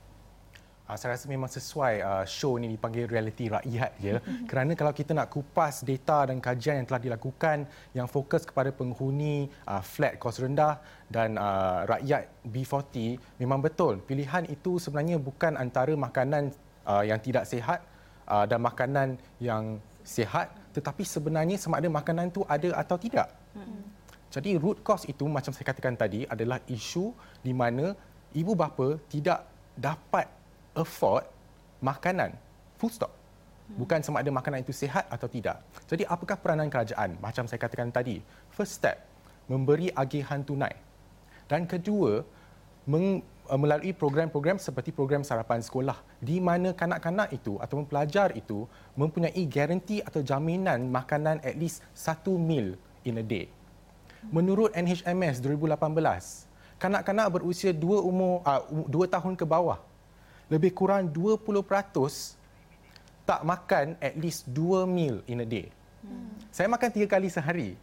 uh, 0.85 0.97
saya 0.97 1.17
rasa 1.17 1.25
memang 1.25 1.49
sesuai 1.49 1.93
uh, 2.01 2.25
show 2.25 2.57
ini 2.61 2.69
dipanggil 2.77 3.09
realiti 3.09 3.49
rakyat 3.49 3.91
ya 4.01 4.21
kerana 4.49 4.77
kalau 4.77 4.93
kita 4.93 5.11
nak 5.17 5.33
kupas 5.33 5.81
data 5.81 6.29
dan 6.29 6.37
kajian 6.37 6.81
yang 6.81 6.87
telah 6.87 7.01
dilakukan 7.01 7.65
yang 7.97 8.07
fokus 8.09 8.45
kepada 8.45 8.69
penghuni 8.69 9.49
uh, 9.65 9.81
flat 9.81 10.21
kos 10.21 10.37
rendah 10.41 10.77
dan 11.09 11.37
uh, 11.37 11.85
rakyat 11.85 12.29
B40 12.45 13.21
memang 13.41 13.61
betul. 13.61 14.01
Pilihan 14.01 14.49
itu 14.49 14.81
sebenarnya 14.81 15.21
bukan 15.21 15.57
antara 15.57 15.93
makanan 15.93 16.53
uh, 16.85 17.05
yang 17.05 17.21
tidak 17.21 17.45
sihat 17.45 17.81
uh, 18.29 18.45
dan 18.49 18.61
makanan 18.61 19.17
yang 19.41 19.77
sihat 20.05 20.53
tetapi 20.73 21.01
sebenarnya 21.01 21.57
sama 21.57 21.81
ada 21.81 21.89
makanan 21.89 22.29
itu 22.29 22.45
ada 22.45 22.69
atau 22.77 22.97
tidak. 22.99 23.31
Jadi 24.27 24.59
root 24.59 24.83
cause 24.83 25.07
itu 25.07 25.23
macam 25.31 25.55
saya 25.55 25.63
katakan 25.71 25.95
tadi 25.95 26.27
adalah 26.27 26.59
isu 26.67 27.15
di 27.39 27.55
mana 27.55 27.95
ibu 28.35 28.51
bapa 28.51 28.99
tidak 29.07 29.47
dapat 29.79 30.27
afford 30.75 31.25
makanan 31.79 32.35
full 32.75 32.91
stop. 32.91 33.11
Bukan 33.65 33.97
sama 34.05 34.21
ada 34.21 34.29
makanan 34.29 34.61
itu 34.61 34.69
sihat 34.69 35.09
atau 35.09 35.25
tidak. 35.25 35.57
Jadi 35.89 36.05
apakah 36.05 36.37
peranan 36.37 36.69
kerajaan 36.69 37.17
macam 37.17 37.49
saya 37.49 37.57
katakan 37.57 37.89
tadi 37.89 38.21
first 38.53 38.77
step 38.77 39.01
memberi 39.49 39.89
agihan 39.93 40.45
tunai. 40.45 40.73
Dan 41.49 41.65
kedua 41.65 42.21
meng, 42.85 43.25
uh, 43.49 43.57
melalui 43.57 43.93
program-program 43.93 44.61
seperti 44.61 44.93
program 44.93 45.25
sarapan 45.25 45.61
sekolah 45.61 45.97
di 46.21 46.37
mana 46.37 46.77
kanak-kanak 46.77 47.33
itu 47.33 47.57
ataupun 47.57 47.89
pelajar 47.89 48.33
itu 48.37 48.69
mempunyai 48.93 49.45
garanti 49.49 50.01
atau 50.01 50.21
jaminan 50.21 50.85
makanan 50.89 51.41
at 51.41 51.57
least 51.57 51.81
satu 51.93 52.37
meal 52.37 52.77
in 53.05 53.21
a 53.21 53.25
day. 53.25 53.49
Menurut 54.29 54.73
NHMS 54.73 55.41
2018 55.41 56.81
kanak-kanak 56.81 57.27
berusia 57.29 57.73
2 57.73 57.81
umur 57.81 58.41
uh, 58.45 58.61
2 58.89 59.09
tahun 59.09 59.33
ke 59.37 59.45
bawah 59.45 59.81
lebih 60.51 60.71
kurang 60.77 61.09
20% 61.09 61.41
tak 63.25 63.41
makan 63.41 63.97
at 63.97 64.13
least 64.17 64.45
2 64.53 64.85
meal 64.85 65.25
in 65.25 65.41
a 65.41 65.47
day. 65.47 65.73
Hmm. 66.05 66.29
Saya 66.53 66.69
makan 66.69 66.89
tiga 66.93 67.17
kali 67.17 67.27
sehari. 67.27 67.73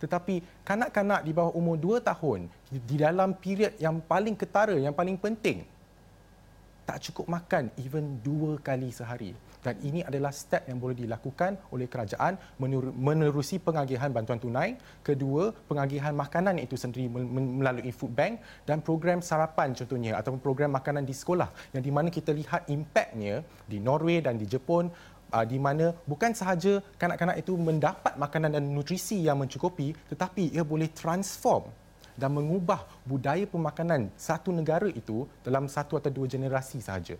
Tetapi 0.00 0.40
kanak-kanak 0.64 1.24
di 1.24 1.32
bawah 1.32 1.52
umur 1.52 1.76
2 1.76 2.00
tahun 2.04 2.48
di 2.68 2.96
dalam 3.00 3.36
period 3.36 3.76
yang 3.80 4.00
paling 4.00 4.36
ketara, 4.36 4.76
yang 4.76 4.92
paling 4.96 5.16
penting 5.16 5.64
tak 6.90 6.98
cukup 7.06 7.30
makan 7.30 7.70
even 7.78 8.18
dua 8.18 8.58
kali 8.58 8.90
sehari. 8.90 9.30
Dan 9.62 9.78
ini 9.86 10.02
adalah 10.02 10.34
step 10.34 10.66
yang 10.66 10.82
boleh 10.82 10.96
dilakukan 10.98 11.54
oleh 11.70 11.86
kerajaan 11.86 12.34
menerusi 12.98 13.62
pengagihan 13.62 14.10
bantuan 14.10 14.42
tunai. 14.42 14.74
Kedua 15.06 15.54
pengagihan 15.70 16.10
makanan 16.10 16.58
itu 16.58 16.74
sendiri 16.74 17.06
melalui 17.62 17.94
food 17.94 18.10
bank 18.10 18.42
dan 18.66 18.82
program 18.82 19.22
sarapan 19.22 19.70
contohnya 19.76 20.18
ataupun 20.18 20.42
program 20.42 20.74
makanan 20.74 21.06
di 21.06 21.14
sekolah. 21.14 21.46
Yang 21.76 21.82
di 21.86 21.92
mana 21.94 22.08
kita 22.10 22.34
lihat 22.34 22.66
impaknya 22.72 23.46
di 23.70 23.78
Norway 23.78 24.18
dan 24.18 24.34
di 24.34 24.48
Jepun 24.50 24.90
uh, 25.30 25.46
di 25.46 25.60
mana 25.62 25.94
bukan 26.10 26.34
sahaja 26.34 26.82
kanak-kanak 26.98 27.38
itu 27.38 27.54
mendapat 27.54 28.18
makanan 28.18 28.58
dan 28.58 28.64
nutrisi 28.66 29.22
yang 29.22 29.38
mencukupi 29.38 29.94
tetapi 30.10 30.50
ia 30.50 30.66
boleh 30.66 30.90
transform 30.90 31.70
dan 32.18 32.34
mengubah 32.34 32.86
budaya 33.04 33.44
pemakanan 33.46 34.10
satu 34.14 34.50
negara 34.54 34.86
itu 34.90 35.26
dalam 35.42 35.66
satu 35.66 35.98
atau 35.98 36.10
dua 36.10 36.26
generasi 36.26 36.78
sahaja. 36.82 37.18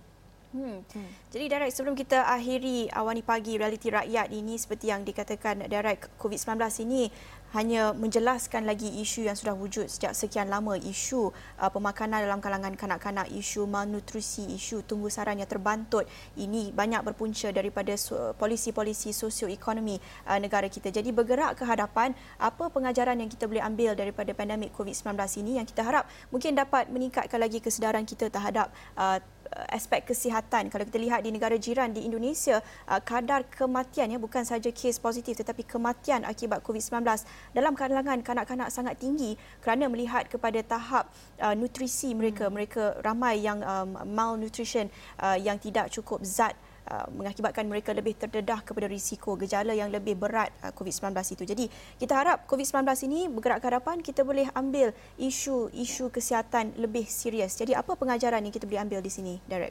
Hmm. 0.50 0.82
hmm. 0.82 1.10
Jadi 1.30 1.44
Derek 1.46 1.70
sebelum 1.70 1.94
kita 1.94 2.26
akhiri 2.26 2.90
awani 2.90 3.22
pagi 3.22 3.54
realiti 3.54 3.86
rakyat 3.86 4.34
ini 4.34 4.58
seperti 4.58 4.90
yang 4.90 5.06
dikatakan 5.06 5.62
Derek 5.70 6.10
COVID-19 6.18 6.58
ini 6.90 7.06
hanya 7.50 7.90
menjelaskan 7.96 8.62
lagi 8.62 8.86
isu 8.86 9.26
yang 9.26 9.34
sudah 9.34 9.54
wujud 9.54 9.90
sejak 9.90 10.14
sekian 10.14 10.46
lama. 10.46 10.78
Isu 10.78 11.30
uh, 11.30 11.70
pemakanan 11.70 12.22
dalam 12.22 12.38
kalangan 12.38 12.74
kanak-kanak 12.78 13.26
isu 13.34 13.66
malnutrisi 13.66 14.46
isu 14.54 14.86
tumbuh 14.86 15.10
sarang 15.10 15.42
yang 15.42 15.50
terbantut. 15.50 16.06
Ini 16.38 16.70
banyak 16.70 17.02
berpunca 17.02 17.50
daripada 17.50 17.92
polisi-polisi 18.38 19.10
sosioekonomi 19.10 19.98
uh, 20.30 20.38
negara 20.38 20.70
kita. 20.70 20.94
Jadi 20.94 21.10
bergerak 21.10 21.58
ke 21.58 21.64
hadapan 21.66 22.14
apa 22.38 22.70
pengajaran 22.70 23.18
yang 23.18 23.30
kita 23.30 23.50
boleh 23.50 23.62
ambil 23.62 23.98
daripada 23.98 24.30
pandemik 24.30 24.70
COVID-19 24.74 25.18
ini 25.42 25.58
yang 25.58 25.66
kita 25.66 25.82
harap 25.82 26.06
mungkin 26.30 26.54
dapat 26.54 26.86
meningkatkan 26.86 27.38
lagi 27.42 27.58
kesedaran 27.58 28.06
kita 28.06 28.30
terhadap 28.30 28.70
uh, 28.94 29.18
Uh, 29.50 29.66
aspek 29.74 30.06
kesihatan. 30.06 30.70
Kalau 30.70 30.86
kita 30.86 30.94
lihat 30.94 31.26
di 31.26 31.34
negara 31.34 31.58
jiran 31.58 31.90
di 31.90 32.06
Indonesia 32.06 32.62
uh, 32.86 33.02
kadar 33.02 33.42
kematian 33.50 34.14
ya 34.14 34.14
bukan 34.14 34.46
saja 34.46 34.70
kes 34.70 35.02
positif 35.02 35.34
tetapi 35.34 35.66
kematian 35.66 36.22
akibat 36.22 36.62
COVID-19 36.62 37.02
dalam 37.50 37.74
kalangan 37.74 38.22
kanak-kanak 38.22 38.68
sangat 38.70 38.98
tinggi 38.98 39.34
kerana 39.60 39.90
melihat 39.90 40.26
kepada 40.30 40.60
tahap 40.62 41.10
uh, 41.42 41.54
nutrisi 41.56 42.14
mereka 42.14 42.46
hmm. 42.46 42.54
mereka 42.54 42.82
ramai 43.02 43.42
yang 43.42 43.60
um, 43.62 43.98
malnutrition 44.06 44.86
uh, 45.20 45.36
yang 45.38 45.58
tidak 45.58 45.90
cukup 45.92 46.22
zat 46.24 46.56
Uh, 46.90 47.06
mengakibatkan 47.14 47.70
mereka 47.70 47.94
lebih 47.94 48.18
terdedah 48.18 48.66
kepada 48.66 48.90
risiko 48.90 49.38
gejala 49.38 49.70
yang 49.76 49.94
lebih 49.94 50.18
berat 50.18 50.50
uh, 50.58 50.74
COVID-19 50.74 51.14
itu. 51.38 51.44
Jadi 51.46 51.64
kita 52.02 52.18
harap 52.18 52.50
COVID-19 52.50 52.82
ini 53.06 53.30
bergerak 53.30 53.62
ke 53.62 53.66
hadapan 53.70 54.02
kita 54.02 54.26
boleh 54.26 54.50
ambil 54.58 54.90
isu-isu 55.14 56.10
kesihatan 56.10 56.74
lebih 56.74 57.06
serius. 57.06 57.54
Jadi 57.54 57.78
apa 57.78 57.94
pengajaran 57.94 58.42
yang 58.42 58.50
kita 58.50 58.66
boleh 58.66 58.82
ambil 58.82 58.98
di 59.06 59.12
sini, 59.12 59.38
Derek? 59.46 59.70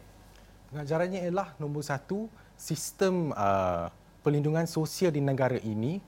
Pengajarannya 0.71 1.27
ialah 1.27 1.59
nombor 1.59 1.83
satu, 1.83 2.31
sistem 2.55 3.35
uh, 3.35 3.91
perlindungan 4.23 4.63
sosial 4.63 5.11
di 5.11 5.19
negara 5.19 5.59
ini 5.59 5.99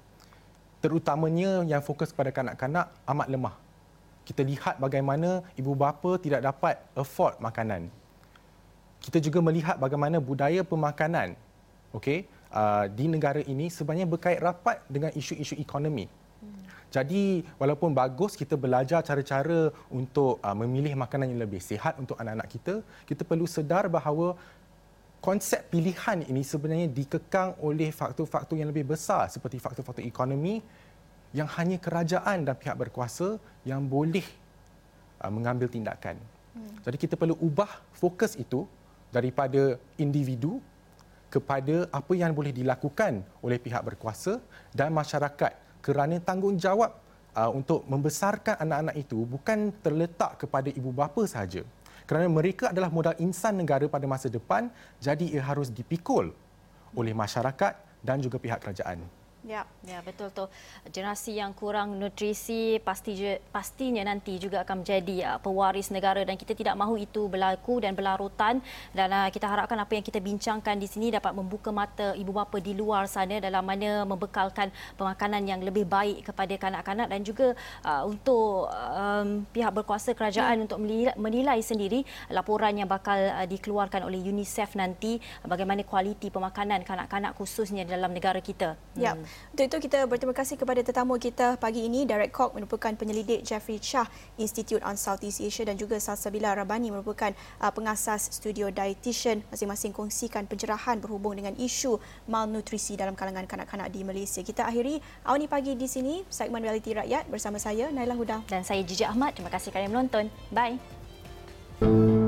terutamanya 0.84 1.64
yang 1.72 1.82
fokus 1.86 2.10
kepada 2.12 2.34
kanak-kanak 2.34 2.90
amat 3.08 3.28
lemah. 3.30 3.56
Kita 4.28 4.42
lihat 4.46 4.76
bagaimana 4.82 5.46
ibu 5.58 5.74
bapa 5.74 6.18
tidak 6.22 6.42
dapat 6.46 6.76
afford 6.98 7.38
makanan 7.42 7.90
kita 9.02 9.18
juga 9.18 9.42
melihat 9.42 9.76
bagaimana 9.82 10.22
budaya 10.22 10.62
pemakanan 10.62 11.34
okay, 11.90 12.30
uh, 12.54 12.86
di 12.86 13.10
negara 13.10 13.42
ini 13.42 13.68
sebenarnya 13.74 14.06
berkait 14.06 14.38
rapat 14.38 14.78
dengan 14.86 15.10
isu-isu 15.18 15.58
ekonomi. 15.58 16.06
Jadi 16.92 17.48
walaupun 17.56 17.96
bagus 17.96 18.36
kita 18.36 18.60
belajar 18.60 19.00
cara-cara 19.02 19.72
untuk 19.88 20.38
uh, 20.44 20.56
memilih 20.62 20.94
makanan 20.94 21.34
yang 21.34 21.42
lebih 21.42 21.64
sihat 21.64 21.98
untuk 21.98 22.20
anak-anak 22.20 22.48
kita, 22.52 22.76
kita 23.10 23.24
perlu 23.26 23.48
sedar 23.50 23.88
bahawa 23.88 24.38
konsep 25.22 25.70
pilihan 25.70 26.26
ini 26.26 26.42
sebenarnya 26.42 26.90
dikekang 26.90 27.62
oleh 27.62 27.94
faktor-faktor 27.94 28.58
yang 28.58 28.74
lebih 28.74 28.90
besar 28.90 29.30
seperti 29.30 29.62
faktor-faktor 29.62 30.02
ekonomi 30.02 30.66
yang 31.32 31.48
hanya 31.56 31.78
kerajaan 31.78 32.44
dan 32.44 32.58
pihak 32.58 32.76
berkuasa 32.76 33.38
yang 33.64 33.86
boleh 33.86 34.26
uh, 35.22 35.32
mengambil 35.32 35.70
tindakan. 35.70 36.18
Hmm. 36.58 36.74
Jadi 36.84 36.98
kita 36.98 37.16
perlu 37.16 37.38
ubah 37.38 37.70
fokus 37.94 38.36
itu 38.36 38.66
daripada 39.14 39.78
individu 39.96 40.60
kepada 41.32 41.88
apa 41.94 42.12
yang 42.18 42.36
boleh 42.36 42.52
dilakukan 42.52 43.24
oleh 43.40 43.56
pihak 43.62 43.80
berkuasa 43.80 44.42
dan 44.76 44.92
masyarakat 44.92 45.56
kerana 45.80 46.20
tanggungjawab 46.20 46.92
uh, 47.38 47.52
untuk 47.54 47.88
membesarkan 47.88 48.60
anak-anak 48.60 48.96
itu 49.00 49.24
bukan 49.24 49.72
terletak 49.80 50.44
kepada 50.44 50.68
ibu 50.74 50.92
bapa 50.92 51.24
sahaja 51.24 51.64
kerana 52.12 52.28
mereka 52.28 52.76
adalah 52.76 52.92
modal 52.92 53.16
insan 53.24 53.56
negara 53.56 53.88
pada 53.88 54.04
masa 54.04 54.28
depan 54.28 54.68
jadi 55.00 55.40
ia 55.40 55.40
harus 55.48 55.72
dipikul 55.72 56.36
oleh 56.92 57.16
masyarakat 57.16 58.04
dan 58.04 58.20
juga 58.20 58.36
pihak 58.36 58.60
kerajaan. 58.60 59.00
Ya, 59.42 59.66
ya 59.82 60.06
betul 60.06 60.30
tu. 60.30 60.46
Generasi 60.94 61.42
yang 61.42 61.58
kurang 61.58 61.98
nutrisi 61.98 62.78
pasti 62.86 63.18
pastinya 63.50 64.06
nanti 64.06 64.38
juga 64.38 64.62
akan 64.62 64.86
menjadi 64.86 65.34
uh, 65.34 65.40
pewaris 65.42 65.90
negara 65.90 66.22
dan 66.22 66.38
kita 66.38 66.54
tidak 66.54 66.78
mahu 66.78 67.02
itu 67.02 67.26
berlaku 67.26 67.82
dan 67.82 67.98
berlarutan 67.98 68.62
dan 68.94 69.10
uh, 69.10 69.34
kita 69.34 69.50
harapkan 69.50 69.82
apa 69.82 69.98
yang 69.98 70.06
kita 70.06 70.22
bincangkan 70.22 70.78
di 70.78 70.86
sini 70.86 71.10
dapat 71.10 71.34
membuka 71.34 71.74
mata 71.74 72.14
ibu 72.14 72.30
bapa 72.30 72.62
di 72.62 72.78
luar 72.78 73.10
sana 73.10 73.42
dalam 73.42 73.66
mana 73.66 74.06
membekalkan 74.06 74.70
pemakanan 74.94 75.42
yang 75.50 75.66
lebih 75.66 75.90
baik 75.90 76.30
kepada 76.30 76.54
kanak-kanak 76.62 77.10
dan 77.10 77.26
juga 77.26 77.58
uh, 77.82 78.06
untuk 78.06 78.70
um, 78.70 79.42
pihak 79.50 79.74
berkuasa 79.74 80.14
kerajaan 80.14 80.62
ya. 80.62 80.64
untuk 80.70 80.78
menilai 81.18 81.58
sendiri 81.66 82.06
laporan 82.30 82.78
yang 82.78 82.86
bakal 82.86 83.18
uh, 83.18 83.50
dikeluarkan 83.50 84.06
oleh 84.06 84.22
UNICEF 84.22 84.78
nanti 84.78 85.18
bagaimana 85.42 85.82
kualiti 85.82 86.30
pemakanan 86.30 86.86
kanak-kanak 86.86 87.34
khususnya 87.34 87.90
dalam 87.90 88.14
negara 88.14 88.38
kita. 88.38 88.78
Ya. 88.94 89.18
Hmm. 89.18 89.31
Untuk 89.52 89.68
itu 89.68 89.78
kita 89.92 90.08
berterima 90.08 90.32
kasih 90.32 90.56
kepada 90.56 90.80
tetamu 90.80 91.20
kita 91.20 91.60
pagi 91.60 91.84
ini 91.84 92.08
Derek 92.08 92.32
Kok 92.32 92.56
merupakan 92.56 92.92
penyelidik 92.96 93.44
Jeffrey 93.44 93.84
Shah 93.84 94.08
Institute 94.40 94.80
on 94.88 94.96
Southeast 94.96 95.44
Asia 95.44 95.68
dan 95.68 95.76
juga 95.76 96.00
Salsabila 96.00 96.56
Rabani 96.56 96.88
merupakan 96.88 97.36
uh, 97.60 97.72
pengasas 97.76 98.32
studio 98.32 98.72
dietitian 98.72 99.44
masing-masing 99.52 99.92
kongsikan 99.92 100.48
pencerahan 100.48 101.04
berhubung 101.04 101.36
dengan 101.36 101.52
isu 101.60 102.00
malnutrisi 102.32 102.96
dalam 102.96 103.14
kalangan 103.18 103.44
kanak-kanak 103.44 103.92
di 103.92 104.08
Malaysia. 104.08 104.40
Kita 104.40 104.64
akhiri 104.64 105.04
awal 105.28 105.44
pagi 105.52 105.76
di 105.76 105.90
sini 105.90 106.24
segmen 106.32 106.64
realiti 106.64 106.96
rakyat 106.96 107.28
bersama 107.28 107.60
saya 107.60 107.92
Naila 107.92 108.16
Huda 108.16 108.48
dan 108.48 108.64
saya 108.64 108.80
Jiji 108.88 109.04
Ahmad. 109.04 109.36
Terima 109.36 109.52
kasih 109.52 109.74
kerana 109.76 109.92
menonton. 109.92 110.32
Bye. 110.54 112.21